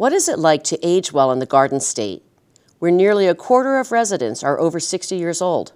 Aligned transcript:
What 0.00 0.14
is 0.14 0.30
it 0.30 0.38
like 0.38 0.64
to 0.64 0.78
age 0.82 1.12
well 1.12 1.30
in 1.30 1.40
the 1.40 1.44
Garden 1.44 1.78
State, 1.78 2.22
where 2.78 2.90
nearly 2.90 3.26
a 3.26 3.34
quarter 3.34 3.76
of 3.76 3.92
residents 3.92 4.42
are 4.42 4.58
over 4.58 4.80
60 4.80 5.14
years 5.14 5.42
old? 5.42 5.74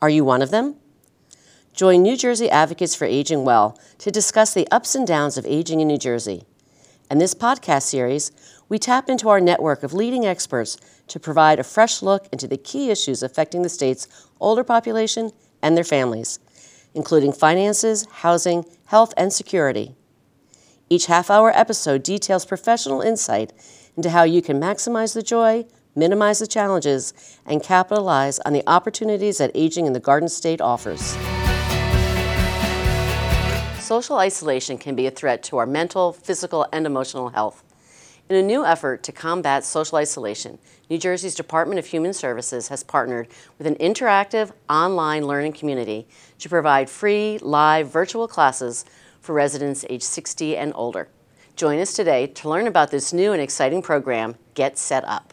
Are 0.00 0.08
you 0.08 0.24
one 0.24 0.40
of 0.40 0.50
them? 0.50 0.76
Join 1.74 2.00
New 2.00 2.16
Jersey 2.16 2.48
Advocates 2.48 2.94
for 2.94 3.04
Aging 3.04 3.44
Well 3.44 3.78
to 3.98 4.10
discuss 4.10 4.54
the 4.54 4.66
ups 4.70 4.94
and 4.94 5.06
downs 5.06 5.36
of 5.36 5.44
aging 5.44 5.80
in 5.80 5.88
New 5.88 5.98
Jersey. 5.98 6.44
In 7.10 7.18
this 7.18 7.34
podcast 7.34 7.82
series, 7.82 8.32
we 8.70 8.78
tap 8.78 9.10
into 9.10 9.28
our 9.28 9.40
network 9.40 9.82
of 9.82 9.92
leading 9.92 10.24
experts 10.24 10.78
to 11.08 11.20
provide 11.20 11.58
a 11.58 11.62
fresh 11.62 12.00
look 12.00 12.30
into 12.32 12.48
the 12.48 12.56
key 12.56 12.88
issues 12.88 13.22
affecting 13.22 13.60
the 13.60 13.68
state's 13.68 14.08
older 14.40 14.64
population 14.64 15.32
and 15.60 15.76
their 15.76 15.84
families, 15.84 16.38
including 16.94 17.30
finances, 17.30 18.06
housing, 18.10 18.64
health, 18.86 19.12
and 19.18 19.34
security. 19.34 19.94
Each 20.88 21.06
half 21.06 21.30
hour 21.30 21.50
episode 21.50 22.04
details 22.04 22.44
professional 22.44 23.00
insight 23.00 23.52
into 23.96 24.10
how 24.10 24.22
you 24.22 24.40
can 24.40 24.60
maximize 24.60 25.14
the 25.14 25.22
joy, 25.22 25.66
minimize 25.96 26.38
the 26.38 26.46
challenges, 26.46 27.12
and 27.44 27.60
capitalize 27.60 28.38
on 28.40 28.52
the 28.52 28.62
opportunities 28.68 29.38
that 29.38 29.50
aging 29.52 29.86
in 29.86 29.94
the 29.94 30.00
Garden 30.00 30.28
State 30.28 30.60
offers. 30.60 31.16
Social 33.84 34.18
isolation 34.18 34.78
can 34.78 34.94
be 34.94 35.08
a 35.08 35.10
threat 35.10 35.42
to 35.44 35.56
our 35.56 35.66
mental, 35.66 36.12
physical, 36.12 36.68
and 36.72 36.86
emotional 36.86 37.30
health. 37.30 37.64
In 38.28 38.36
a 38.36 38.42
new 38.42 38.64
effort 38.64 39.02
to 39.04 39.12
combat 39.12 39.64
social 39.64 39.98
isolation, 39.98 40.58
New 40.88 40.98
Jersey's 40.98 41.34
Department 41.34 41.80
of 41.80 41.86
Human 41.86 42.12
Services 42.12 42.68
has 42.68 42.84
partnered 42.84 43.26
with 43.58 43.66
an 43.66 43.74
interactive 43.76 44.52
online 44.70 45.26
learning 45.26 45.54
community 45.54 46.06
to 46.38 46.48
provide 46.48 46.88
free, 46.88 47.38
live, 47.42 47.90
virtual 47.90 48.28
classes 48.28 48.84
for 49.26 49.34
residents 49.34 49.84
age 49.90 50.02
60 50.02 50.56
and 50.56 50.72
older. 50.76 51.08
Join 51.56 51.80
us 51.80 51.92
today 51.92 52.28
to 52.28 52.48
learn 52.48 52.68
about 52.68 52.92
this 52.92 53.12
new 53.12 53.32
and 53.32 53.42
exciting 53.42 53.82
program, 53.82 54.36
Get 54.54 54.78
Set 54.78 55.04
Up. 55.04 55.32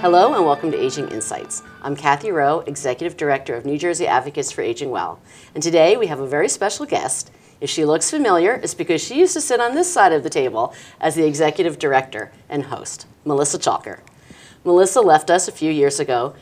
Hello 0.00 0.34
and 0.34 0.44
welcome 0.44 0.70
to 0.70 0.78
Aging 0.78 1.08
Insights. 1.08 1.62
I'm 1.82 1.96
Kathy 1.96 2.30
Rowe, 2.30 2.60
Executive 2.60 3.16
Director 3.16 3.54
of 3.54 3.64
New 3.64 3.78
Jersey 3.78 4.06
Advocates 4.06 4.52
for 4.52 4.62
Aging 4.62 4.90
Well. 4.90 5.20
And 5.54 5.62
today 5.62 5.96
we 5.96 6.06
have 6.08 6.20
a 6.20 6.26
very 6.26 6.48
special 6.48 6.86
guest. 6.86 7.30
If 7.60 7.70
she 7.70 7.84
looks 7.84 8.10
familiar, 8.10 8.54
it's 8.54 8.74
because 8.74 9.02
she 9.02 9.18
used 9.18 9.32
to 9.32 9.40
sit 9.40 9.60
on 9.60 9.74
this 9.74 9.92
side 9.92 10.12
of 10.12 10.22
the 10.22 10.30
table 10.30 10.74
as 11.00 11.14
the 11.14 11.26
Executive 11.26 11.78
Director 11.78 12.30
and 12.48 12.64
host, 12.64 13.06
Melissa 13.24 13.58
Chalker. 13.58 14.00
Melissa 14.64 15.00
left 15.00 15.30
us 15.30 15.48
a 15.48 15.52
few 15.52 15.70
years 15.70 15.98
ago 15.98 16.34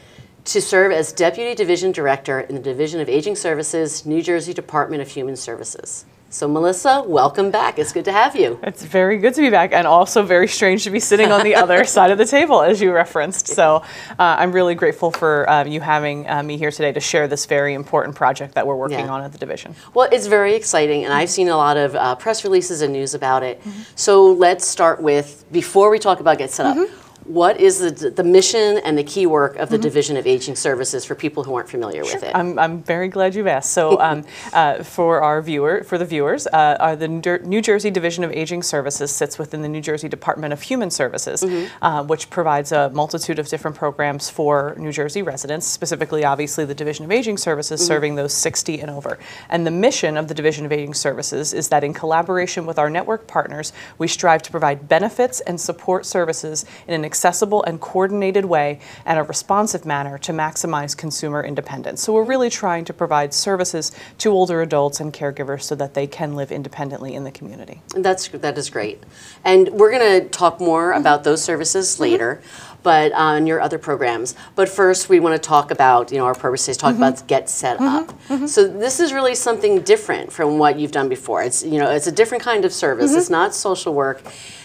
to 0.47 0.61
serve 0.61 0.93
as 0.93 1.13
Deputy 1.13 1.55
Division 1.55 1.93
Director 1.93 2.41
in 2.41 2.55
the 2.55 2.61
Division 2.61 3.01
of 3.01 3.09
Aging 3.09 3.37
Services, 3.37 4.05
New 4.05 4.23
Jersey 4.23 4.53
Department 4.53 5.03
of 5.03 5.09
Human 5.09 5.37
Services. 5.37 6.05
So, 6.35 6.49
Melissa, 6.49 7.05
welcome 7.07 7.53
back. 7.53 7.79
It's 7.79 7.93
good 7.93 8.07
to 8.07 8.13
have 8.13 8.35
you. 8.35 8.59
It's 8.65 8.83
very 8.83 9.19
good 9.19 9.35
to 9.35 9.41
be 9.41 9.51
back, 9.51 9.73
and 9.73 9.87
also 9.87 10.25
very 10.25 10.49
strange 10.49 10.83
to 10.83 10.91
be 10.91 10.99
sitting 10.99 11.31
on 11.31 11.45
the 11.45 11.55
other 11.63 11.85
side 11.85 12.11
of 12.11 12.19
the 12.19 12.25
table, 12.25 12.61
as 12.61 12.81
you 12.81 12.93
referenced. 12.93 13.47
So, 13.47 13.77
uh, 13.77 14.15
I'm 14.19 14.51
really 14.51 14.75
grateful 14.75 15.13
for 15.13 15.49
um, 15.49 15.69
you 15.69 15.81
having 15.81 16.29
uh, 16.29 16.43
me 16.43 16.57
here 16.57 16.73
today 16.73 16.91
to 16.91 16.99
share 16.99 17.29
this 17.29 17.47
very 17.47 17.73
important 17.73 18.17
project 18.17 18.55
that 18.57 18.67
we're 18.67 18.75
working 18.75 18.99
yeah. 18.99 19.13
on 19.13 19.23
at 19.23 19.31
the 19.31 19.39
division. 19.39 19.77
Well, 19.95 20.09
it's 20.11 20.27
very 20.27 20.57
exciting, 20.57 21.05
and 21.05 21.13
I've 21.13 21.31
seen 21.31 21.49
a 21.51 21.57
lot 21.57 21.77
of 21.77 21.95
uh, 21.95 22.17
press 22.17 22.43
releases 22.43 22.83
and 22.83 22.93
news 22.93 23.15
about 23.15 23.45
it. 23.45 23.61
Mm-hmm. 23.61 23.83
So, 23.95 24.33
let's 24.33 24.67
start 24.67 25.01
with 25.01 25.45
before 25.53 25.89
we 25.89 26.01
talk 26.01 26.19
about 26.19 26.39
Get 26.39 26.51
Set 26.51 26.67
Up. 26.67 26.77
Mm-hmm 26.77 27.04
what 27.25 27.61
is 27.61 27.79
the, 27.79 28.11
the 28.11 28.25
mission 28.25 28.79
and 28.79 28.99
the 28.99 29.03
key 29.05 29.27
work 29.27 29.57
of 29.57 29.71
the 29.71 29.77
mm-hmm. 29.77 29.83
Division 29.83 30.17
of 30.17 30.27
Aging 30.27 30.57
Services 30.57 31.05
for 31.05 31.15
people 31.15 31.43
who 31.43 31.55
aren't 31.55 31.69
familiar 31.69 32.05
sure. 32.05 32.15
with 32.15 32.23
it? 32.25 32.33
I'm, 32.35 32.59
I'm 32.59 32.83
very 32.83 33.09
glad 33.09 33.35
you've 33.35 33.47
asked. 33.47 33.73
So, 33.73 34.01
um, 34.05 34.25
uh, 34.53 34.83
for 34.83 35.23
our 35.23 35.41
viewer, 35.41 35.85
for 35.85 35.97
the 35.97 36.05
viewers, 36.05 36.47
uh, 36.47 36.51
uh, 36.57 36.95
the 36.95 37.09
New 37.09 37.63
Jersey 37.63 37.91
Division 37.91 38.25
of 38.25 38.33
Aging 38.33 38.63
Services 38.63 39.11
sits 39.11 39.39
within 39.39 39.63
the 39.63 39.69
New 39.69 39.81
Jersey 39.81 40.09
Department 40.09 40.53
of 40.53 40.63
Human 40.63 40.91
Services, 40.91 41.43
mm-hmm. 41.43 41.85
uh, 41.85 42.03
which 42.05 42.29
provides 42.29 42.73
a 42.73 42.91
multitude 42.91 43.39
of 43.39 43.49
different 43.49 43.77
programs 43.77 44.29
for 44.29 44.75
New 44.79 44.93
Jersey 44.93 45.23
residents. 45.23 45.67
Specifically, 45.67 46.25
obviously, 46.25 46.65
the 46.65 46.75
Division 46.75 47.05
of 47.07 47.11
Aging 47.11 47.39
Services 47.39 47.81
mm-hmm. 47.81 47.87
serving 47.87 48.15
those 48.17 48.35
60 48.35 48.81
and 48.81 48.91
over. 48.91 49.19
And 49.49 49.67
the 49.67 49.71
mission 49.71 50.17
of 50.17 50.29
the 50.29 50.35
Division 50.35 50.67
of 50.67 50.73
Aging 50.73 50.95
Services 50.95 51.55
is 51.55 51.69
that 51.71 51.85
in 51.85 51.95
collaboration 51.95 52.67
with 52.67 52.79
our 52.79 52.91
network 52.91 53.27
partners, 53.27 53.73
we 53.97 54.09
strive 54.09 54.43
to 54.43 54.51
provide 54.51 54.89
benefits 54.89 55.41
and 55.41 55.59
support 55.59 56.05
services 56.05 56.67
in 56.87 56.95
an 56.95 57.05
accessible 57.15 57.63
and 57.63 57.81
coordinated 57.81 58.45
way 58.45 58.81
and 59.07 59.21
a 59.21 59.23
responsive 59.23 59.87
manner 59.87 60.19
to 60.19 60.33
maximize 60.33 60.97
consumer 60.97 61.45
independence. 61.45 62.03
So 62.03 62.13
we're 62.13 62.25
really 62.25 62.51
trying 62.51 62.85
to 62.87 62.93
provide 62.93 63.33
services 63.33 63.93
to 64.19 64.33
older 64.33 64.63
adults 64.63 64.99
and 64.99 65.15
caregivers 65.15 65.63
so 65.63 65.77
that 65.77 65.95
they 65.95 66.09
can 66.09 66.35
live 66.35 66.51
independently 66.51 67.15
in 67.15 67.23
the 67.23 67.31
community. 67.31 67.83
That's 67.95 68.27
that 68.29 68.59
is 68.59 68.69
great, 68.69 68.99
and 69.45 69.69
we're 69.69 69.93
going 69.97 70.23
to 70.23 70.29
talk 70.29 70.59
more 70.59 70.91
mm-hmm. 70.91 71.03
about 71.03 71.23
those 71.23 71.41
services 71.45 71.87
mm-hmm. 71.93 72.03
later. 72.03 72.43
But 72.83 73.13
on 73.13 73.45
uh, 73.45 73.47
your 73.47 73.61
other 73.63 73.79
programs. 73.79 74.35
But 74.57 74.69
first, 74.69 75.09
we 75.09 75.19
want 75.19 75.35
to 75.41 75.49
talk 75.49 75.71
about, 75.71 76.13
you 76.13 76.19
know, 76.19 76.27
our 76.27 76.35
purpose 76.35 76.69
is 76.69 76.77
talk 76.77 76.93
mm-hmm. 76.93 77.03
about 77.03 77.27
get 77.27 77.49
set 77.49 77.79
mm-hmm. 77.79 77.97
up. 77.97 78.09
Mm-hmm. 78.29 78.47
So 78.47 78.69
this 78.69 79.01
is 79.01 79.15
really 79.15 79.35
something 79.35 79.81
different 79.81 80.31
from 80.31 80.59
what 80.59 80.79
you've 80.79 80.93
done 80.93 81.09
before. 81.09 81.43
It's, 81.43 81.65
you 81.65 81.79
know, 81.81 81.91
it's 81.91 82.07
a 82.07 82.13
different 82.13 82.45
kind 82.45 82.63
of 82.67 82.75
service. 82.75 83.13
Mm-hmm. 83.13 83.21
It's 83.21 83.31
not 83.31 83.55
social 83.55 83.95
work 83.95 84.21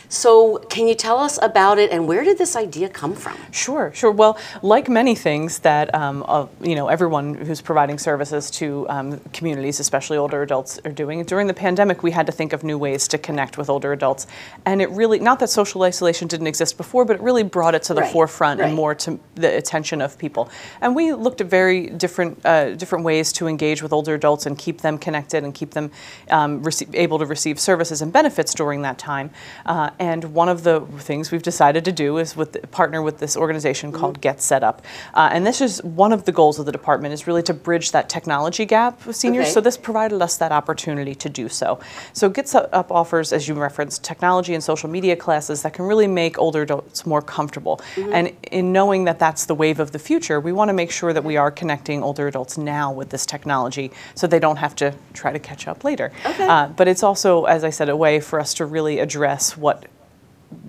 so, 0.10 0.58
can 0.70 0.88
you 0.88 0.96
tell 0.96 1.20
us 1.20 1.38
about 1.40 1.78
it 1.78 1.92
and 1.92 2.08
where 2.08 2.24
did 2.24 2.40
this 2.40 2.56
idea 2.56 2.90
come 2.90 3.14
from? 3.14 3.38
Sure, 3.52 3.92
sure. 3.94 4.10
Well, 4.10 4.40
like 4.64 4.90
many 4.90 5.14
things 5.14 5.60
that 5.60 5.94
um, 5.94 6.26
uh, 6.28 6.48
you 6.62 6.74
know 6.74 6.88
everyone 6.88 7.36
who's 7.36 7.62
providing 7.62 8.00
services 8.00 8.50
to 8.52 8.88
um, 8.90 9.20
communities, 9.34 9.80
especially 9.80 10.18
older 10.18 10.42
adults, 10.42 10.80
are 10.84 10.92
doing 10.92 11.24
during 11.26 11.46
the 11.46 11.54
pandemic, 11.54 12.02
we 12.02 12.10
had 12.10 12.26
to 12.26 12.32
think 12.32 12.54
of 12.54 12.64
new 12.64 12.78
ways 12.78 13.08
to 13.10 13.20
connect 13.20 13.60
with 13.60 13.70
older 13.70 13.94
adults, 13.94 14.26
and 14.66 14.82
it 14.82 14.90
really 14.90 15.20
not 15.20 15.40
that 15.40 15.50
social 15.50 15.84
isolation 15.84 16.28
didn't 16.28 16.48
exist 16.48 16.76
before, 16.76 17.06
but 17.06 17.16
it 17.16 17.22
really 17.22 17.44
brought 17.44 17.76
it 17.76 17.84
to 17.84 17.94
the 17.94 18.02
right. 18.02 18.12
forefront 18.12 18.60
right. 18.60 18.68
and 18.68 18.76
more 18.76 18.96
to 18.96 19.20
the 19.36 19.58
attention 19.58 20.02
of 20.02 20.18
people. 20.18 20.50
And 20.82 20.96
we 20.96 21.14
looked 21.14 21.40
at 21.40 21.48
very 21.48 21.88
different 21.88 22.44
uh, 22.44 22.74
different 22.74 23.06
ways 23.06 23.32
to 23.34 23.46
engage 23.46 23.84
with 23.84 23.94
older 23.94 24.16
adults 24.16 24.48
and 24.48 24.58
keep 24.58 24.82
them 24.82 24.98
connected 24.98 25.44
and 25.44 25.54
keep 25.54 25.72
them 25.72 25.92
um, 26.32 26.64
able 26.94 27.20
to 27.20 27.28
receive 27.28 27.60
services 27.60 28.02
and 28.02 28.12
benefits 28.12 28.56
during 28.56 28.82
that 28.82 28.98
time. 28.98 29.30
Uh, 29.68 29.92
and 30.00 30.34
one 30.34 30.48
of 30.48 30.64
the 30.64 30.80
things 31.00 31.30
we've 31.32 31.44
decided 31.44 31.84
to 31.86 31.92
do 31.92 32.18
is 32.18 32.36
with 32.36 32.72
partner 32.72 33.02
with 33.02 33.20
this 33.20 33.36
organization 33.36 33.92
called 33.92 34.16
mm-hmm. 34.16 34.22
Get 34.22 34.42
Set 34.42 34.64
Up. 34.64 34.82
Uh, 35.14 35.30
and 35.32 35.46
this 35.46 35.60
is 35.60 35.84
one 35.84 36.14
of 36.14 36.24
the 36.24 36.32
goals 36.32 36.58
of 36.58 36.66
the 36.66 36.72
department 36.72 37.14
is 37.14 37.28
really 37.28 37.44
to 37.44 37.54
bridge 37.54 37.92
that 37.92 38.08
technology 38.08 38.66
gap 38.66 39.06
with 39.06 39.18
seniors. 39.18 39.48
Okay. 39.48 39.52
So 39.52 39.62
this 39.62 39.76
provided 39.76 40.22
us 40.22 40.38
that 40.38 40.54
opportunity 40.54 41.14
to 41.16 41.30
do 41.30 41.50
so. 41.50 41.80
So 42.14 42.30
Get 42.30 42.48
Set 42.48 42.74
Up 42.74 42.92
offers, 42.92 43.34
as 43.34 43.48
you 43.48 43.56
referenced, 43.56 44.04
technology 44.04 44.54
and 44.54 44.64
social 44.64 44.90
media 44.90 45.18
classes 45.18 45.64
that 45.64 45.74
can 45.74 45.86
really 45.86 46.08
make 46.08 46.40
older 46.40 46.62
adults 46.62 47.06
more 47.06 47.22
comfortable. 47.22 47.82
Mm-hmm. 47.96 48.14
And 48.14 48.32
in 48.52 48.72
knowing 48.72 49.04
that 49.04 49.20
that's 49.20 49.46
the 49.46 49.56
wave 49.56 49.82
of 49.82 49.92
the 49.92 50.00
future, 50.00 50.40
we 50.40 50.54
want 50.54 50.70
to 50.70 50.74
make 50.74 50.92
sure 50.92 51.12
that 51.12 51.26
we 51.26 51.36
are 51.36 51.52
connecting 51.52 52.04
older 52.04 52.28
adults 52.28 52.58
now 52.58 52.92
with 52.92 53.10
this 53.10 53.26
technology 53.26 53.92
so 54.16 54.28
they 54.28 54.40
don't 54.40 54.58
have 54.58 54.76
to 54.76 54.96
try 55.14 55.34
to 55.34 55.40
catch 55.40 55.68
up 55.68 55.84
later. 55.84 56.14
Okay. 56.26 56.48
Uh, 56.48 56.68
but 56.68 56.88
it's 56.88 57.04
also, 57.04 57.44
as 57.46 57.66
I 57.66 57.70
said, 57.70 57.90
a 57.90 57.98
way 57.98 58.22
for 58.22 58.40
us 58.40 58.54
to 58.56 58.66
really 58.66 59.00
address 59.00 59.58
what 59.58 59.89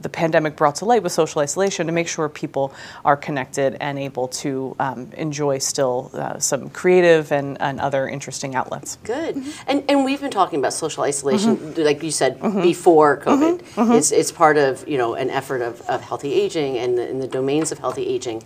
the 0.03 0.09
pandemic 0.09 0.57
brought 0.57 0.77
to 0.77 0.85
light 0.85 1.03
with 1.03 1.13
social 1.13 1.41
isolation 1.41 1.87
to 1.87 1.93
make 1.93 2.09
sure 2.09 2.29
people 2.29 2.73
are 3.05 3.17
connected 3.17 3.77
and 3.81 3.99
able 3.99 4.29
to 4.29 4.75
um, 4.79 5.11
enjoy 5.17 5.59
still 5.59 6.11
uh, 6.15 6.39
some 6.39 6.71
creative 6.71 7.33
and, 7.33 7.61
and 7.61 7.81
other 7.81 8.09
interesting 8.09 8.55
outlets. 8.55 8.97
Good. 9.05 9.37
Mm-hmm. 9.37 9.71
And, 9.71 9.85
and 9.89 10.05
we've 10.05 10.21
been 10.21 10.31
talking 10.31 10.59
about 10.59 10.73
social 10.73 11.05
isolation, 11.05 11.57
mm-hmm. 11.57 11.83
like 11.83 12.03
you 12.03 12.11
said, 12.11 12.39
mm-hmm. 12.39 12.63
before 12.63 13.19
COVID. 13.19 13.59
Mm-hmm. 13.59 13.81
Mm-hmm. 13.81 13.93
It's, 13.93 14.13
it's 14.13 14.33
part 14.33 14.57
of 14.57 14.87
you 14.87 14.99
know 14.99 15.15
an 15.15 15.31
effort 15.31 15.63
of, 15.63 15.81
of 15.83 16.03
healthy 16.03 16.33
aging 16.33 16.79
and 16.79 16.99
the, 16.99 17.09
in 17.09 17.19
the 17.19 17.29
domains 17.29 17.73
of 17.73 17.79
healthy 17.79 18.07
aging. 18.07 18.43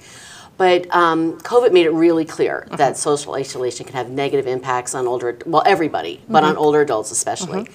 But 0.56 0.92
um, 0.94 1.40
COVID 1.40 1.72
made 1.72 1.86
it 1.86 1.90
really 1.90 2.24
clear 2.24 2.64
mm-hmm. 2.66 2.76
that 2.76 2.96
social 2.96 3.34
isolation 3.34 3.86
can 3.86 3.94
have 3.96 4.08
negative 4.10 4.46
impacts 4.46 4.94
on 4.94 5.08
older, 5.08 5.36
well, 5.46 5.64
everybody, 5.66 6.22
but 6.28 6.44
on 6.44 6.56
older 6.56 6.80
adults 6.80 7.10
especially. 7.10 7.66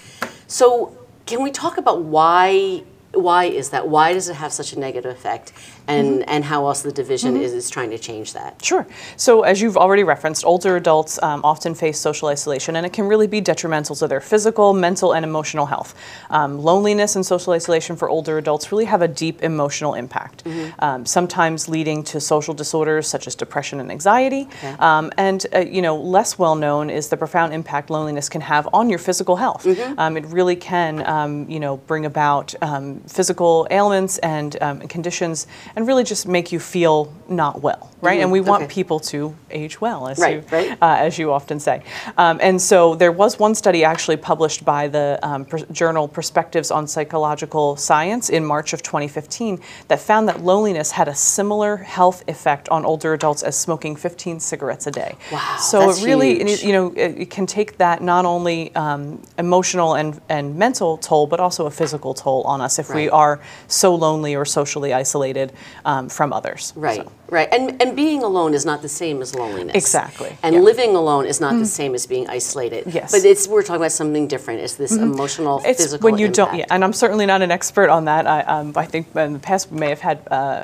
So, 0.48 0.98
can 1.26 1.44
we 1.44 1.52
talk 1.52 1.78
about 1.78 2.02
why 2.04 2.84
why 3.14 3.46
is 3.46 3.70
that? 3.72 3.88
Why 3.88 4.14
does 4.14 4.30
it 4.30 4.36
have 4.36 4.54
such 4.54 4.74
a 4.74 4.80
negative 4.80 5.12
effect? 5.12 5.52
And, 5.88 6.20
mm-hmm. 6.20 6.24
and 6.30 6.44
how 6.44 6.68
else 6.68 6.84
the 6.84 6.92
division 6.92 7.34
mm-hmm. 7.34 7.42
is, 7.42 7.54
is 7.54 7.70
trying 7.70 7.90
to 7.90 7.98
change 7.98 8.34
that? 8.34 8.64
Sure. 8.64 8.86
So, 9.18 9.42
as 9.42 9.60
you've 9.60 9.78
already 9.78 10.04
referenced, 10.04 10.46
older 10.46 10.76
adults 10.76 11.22
um, 11.24 11.42
often 11.44 11.74
face 11.74 11.98
social 11.98 12.28
isolation, 12.28 12.76
and 12.76 12.86
it 12.86 12.94
can 12.94 13.06
really 13.06 13.26
be 13.26 13.42
detrimental 13.42 13.96
to 13.96 14.08
their 14.08 14.22
physical, 14.22 14.74
mental, 14.74 15.14
and 15.14 15.26
emotional 15.26 15.66
health. 15.66 15.96
Um, 16.30 16.60
loneliness 16.60 17.16
and 17.16 17.26
social 17.26 17.54
isolation 17.54 17.96
for 17.96 18.08
older 18.08 18.38
adults 18.38 18.72
really 18.72 18.86
have 18.86 19.02
a 19.02 19.08
deep 19.08 19.42
emotional 19.42 19.96
impact, 19.96 20.44
mm-hmm. 20.44 20.84
um, 20.84 21.06
sometimes 21.08 21.68
leading 21.68 22.04
to 22.04 22.22
social 22.22 22.54
disorders 22.54 23.08
such 23.08 23.26
as 23.26 23.34
depression 23.34 23.80
and 23.80 23.92
anxiety. 23.92 24.48
Okay. 24.58 24.76
Um, 24.78 25.12
and, 25.18 25.44
uh, 25.56 25.60
you 25.60 25.82
know, 25.82 25.98
less 26.00 26.38
well 26.38 26.56
known 26.56 26.92
is 26.92 27.10
the 27.10 27.18
profound 27.18 27.52
impact 27.52 27.90
loneliness 27.90 28.30
can 28.30 28.42
have 28.42 28.70
on 28.74 28.92
your 28.92 29.00
physical 29.00 29.38
health. 29.38 29.64
Mm-hmm. 29.64 30.00
Um, 30.00 30.18
it 30.18 30.26
really 30.28 30.56
can, 30.56 31.04
um, 31.08 31.50
you 31.50 31.60
know, 31.60 31.78
bring 31.78 32.06
about 32.06 32.54
um, 33.00 33.08
physical 33.08 33.68
ailments 33.72 34.18
and 34.20 34.62
um, 34.62 34.80
conditions, 34.88 35.48
and 35.76 35.88
really 35.88 36.04
just 36.04 36.28
make 36.28 36.52
you 36.52 36.60
feel 36.60 37.14
not 37.28 37.62
well, 37.62 37.92
right? 38.02 38.20
And 38.22 38.32
we 38.32 38.42
want 38.42 38.64
okay. 38.64 38.74
people 38.74 39.00
to 39.00 39.36
age 39.52 39.82
well, 39.82 40.08
as 40.08 40.20
Right, 40.20 40.44
you 40.44 40.44
right. 40.52 40.78
uh, 40.82 40.98
as 41.00 41.18
you 41.18 41.32
often 41.32 41.60
say. 41.60 41.84
Um, 42.18 42.40
and 42.42 42.62
so 42.62 42.96
there 42.96 43.12
was 43.12 43.40
one 43.40 43.56
study 43.56 43.84
actually 43.84 44.18
published 44.18 44.66
by 44.66 44.88
the 44.88 45.20
um, 45.22 45.46
pr- 45.46 45.58
journal 45.72 46.08
Perspectives 46.08 46.72
on 46.72 46.88
Psychological 46.88 47.76
Science 47.76 48.30
in 48.30 48.46
March 48.46 48.74
of 48.74 48.82
2015 48.82 49.60
that 49.88 50.00
found 50.00 50.28
that 50.28 50.44
loneliness 50.44 50.92
had 50.92 51.08
a 51.08 51.16
similar 51.16 51.78
health 51.78 52.24
effect 52.28 52.70
on 52.70 52.86
older 52.86 53.14
adults 53.14 53.44
as 53.44 53.58
smoking 53.58 53.96
15 53.96 54.40
cigarettes 54.40 54.88
a 54.88 54.92
day. 54.92 55.16
Wow, 55.32 55.58
So 55.60 55.90
it 55.90 56.04
really, 56.04 56.44
you 56.66 56.74
know, 56.74 56.92
it, 56.96 57.22
it 57.22 57.30
can 57.30 57.46
take 57.46 57.78
that 57.78 58.02
not 58.02 58.26
only 58.26 58.74
um, 58.76 59.22
emotional 59.38 59.96
and, 59.96 60.20
and 60.30 60.56
mental 60.56 60.98
toll, 60.98 61.28
but 61.28 61.40
also 61.40 61.66
a 61.66 61.72
physical 61.72 62.14
toll 62.14 62.44
on 62.44 62.62
us 62.62 62.80
if 62.80 62.89
we 62.90 63.04
Right. 63.10 63.14
are 63.14 63.40
so 63.68 63.96
lonely 63.96 64.36
or 64.36 64.46
socially 64.46 64.94
isolated 64.94 65.54
um, 65.86 66.10
from 66.10 66.34
others. 66.34 66.74
Right, 66.76 66.98
So- 67.06 67.12
right. 67.30 67.48
And, 67.52 67.82
and 67.82 67.96
being 67.96 68.24
alone 68.24 68.54
is 68.54 68.66
not 68.66 68.82
the 68.82 68.90
same 68.90 69.22
as 69.22 69.36
loneliness. 69.36 69.76
Exactly, 69.76 70.38
And 70.44 70.54
yeah. 70.56 70.62
Mm. 70.62 70.66
living 70.66 70.96
alone 70.96 71.26
is 71.26 71.40
not 71.40 71.54
the 71.60 71.66
same 71.66 71.94
as 71.96 72.06
being 72.08 72.28
isolated. 72.30 72.84
Yes. 72.94 73.12
But 73.12 73.24
it's 73.26 73.48
we're 73.48 73.64
talking 73.64 73.82
about 73.82 73.92
something 73.92 74.28
different. 74.28 74.62
It's 74.62 74.76
this 74.76 74.92
emotional, 74.92 75.62
It's 75.66 75.82
physical 75.84 76.04
when 76.10 76.18
you 76.20 76.26
impact. 76.28 76.52
don't, 76.52 76.58
yeah, 76.60 76.66
and 76.74 76.84
I'm 76.84 76.94
certainly 76.94 77.26
not 77.26 77.42
an 77.42 77.52
expert 77.52 77.90
on 77.90 78.06
that. 78.06 78.28
I, 78.28 78.42
um, 78.42 78.74
I 78.76 78.86
think 78.86 79.08
in 79.16 79.34
the 79.34 79.40
past 79.40 79.72
we 79.72 79.80
may 79.80 79.90
have 79.90 80.02
had 80.02 80.20
uh, 80.32 80.64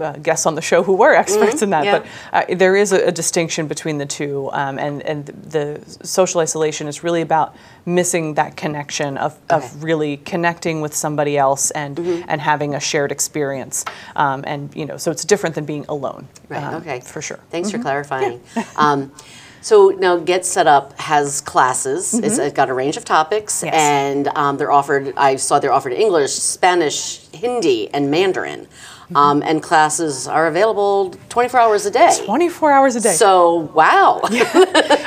uh, 0.00 0.12
guests 0.28 0.46
on 0.46 0.54
the 0.54 0.62
show 0.62 0.82
who 0.82 0.94
were 0.94 1.14
experts 1.14 1.60
in 1.62 1.70
that, 1.70 1.84
Mm-hmm. 1.84 2.04
yeah. 2.06 2.42
but 2.42 2.52
uh, 2.52 2.54
there 2.56 2.76
is 2.76 2.92
a, 2.92 3.08
a 3.08 3.12
distinction 3.12 3.66
between 3.66 3.98
the 3.98 4.06
two, 4.06 4.48
um, 4.52 4.78
and 4.78 5.02
and 5.02 5.26
the 5.26 5.66
social 6.02 6.40
isolation 6.40 6.88
is 6.88 7.02
really 7.04 7.20
about 7.22 7.54
missing 7.84 8.34
that 8.34 8.56
connection 8.56 9.16
of, 9.18 9.32
Okay. 9.50 9.56
of 9.66 9.84
really 9.84 10.16
connecting 10.32 10.80
with 10.80 10.94
somebody 10.94 11.36
else 11.36 11.70
and 11.72 11.96
Mm-hmm. 11.96 12.24
and 12.30 12.40
having 12.40 12.74
a 12.74 12.80
shared 12.80 13.12
experience, 13.12 13.84
um, 14.16 14.44
and 14.46 14.74
you 14.74 14.86
know, 14.86 14.96
so 14.96 15.10
it's 15.10 15.24
different 15.24 15.54
than 15.54 15.64
being 15.66 15.84
alone. 15.88 16.05
Right, 16.48 16.62
um, 16.62 16.74
okay. 16.76 17.00
for 17.00 17.22
sure. 17.22 17.38
Thanks 17.50 17.70
for 17.70 17.78
clarifying. 17.78 18.40
Um, 18.76 19.12
so 19.62 19.88
now 19.88 20.16
Get 20.18 20.46
Set 20.46 20.68
Up 20.68 20.96
has 21.00 21.40
classes. 21.40 22.14
It's, 22.14 22.38
it's 22.38 22.54
got 22.54 22.68
a 22.70 22.74
range 22.74 22.96
of 22.96 23.04
topics, 23.04 23.64
Yes. 23.64 23.74
and 23.74 24.28
um, 24.28 24.58
they're 24.58 24.70
offered. 24.70 25.12
I 25.16 25.36
saw 25.36 25.58
they're 25.58 25.72
offered 25.72 25.92
in 25.92 26.00
English, 26.00 26.32
Spanish, 26.34 27.26
Hindi, 27.32 27.88
and 27.92 28.08
Mandarin. 28.08 28.68
Um, 29.14 29.42
and 29.42 29.62
classes 29.62 30.26
are 30.26 30.46
available 30.48 31.14
24 31.28 31.60
hours 31.60 31.86
a 31.86 31.90
day. 31.90 32.16
24 32.24 32.72
hours 32.72 32.96
a 32.96 33.00
day. 33.00 33.12
So 33.12 33.70
wow. 33.74 34.20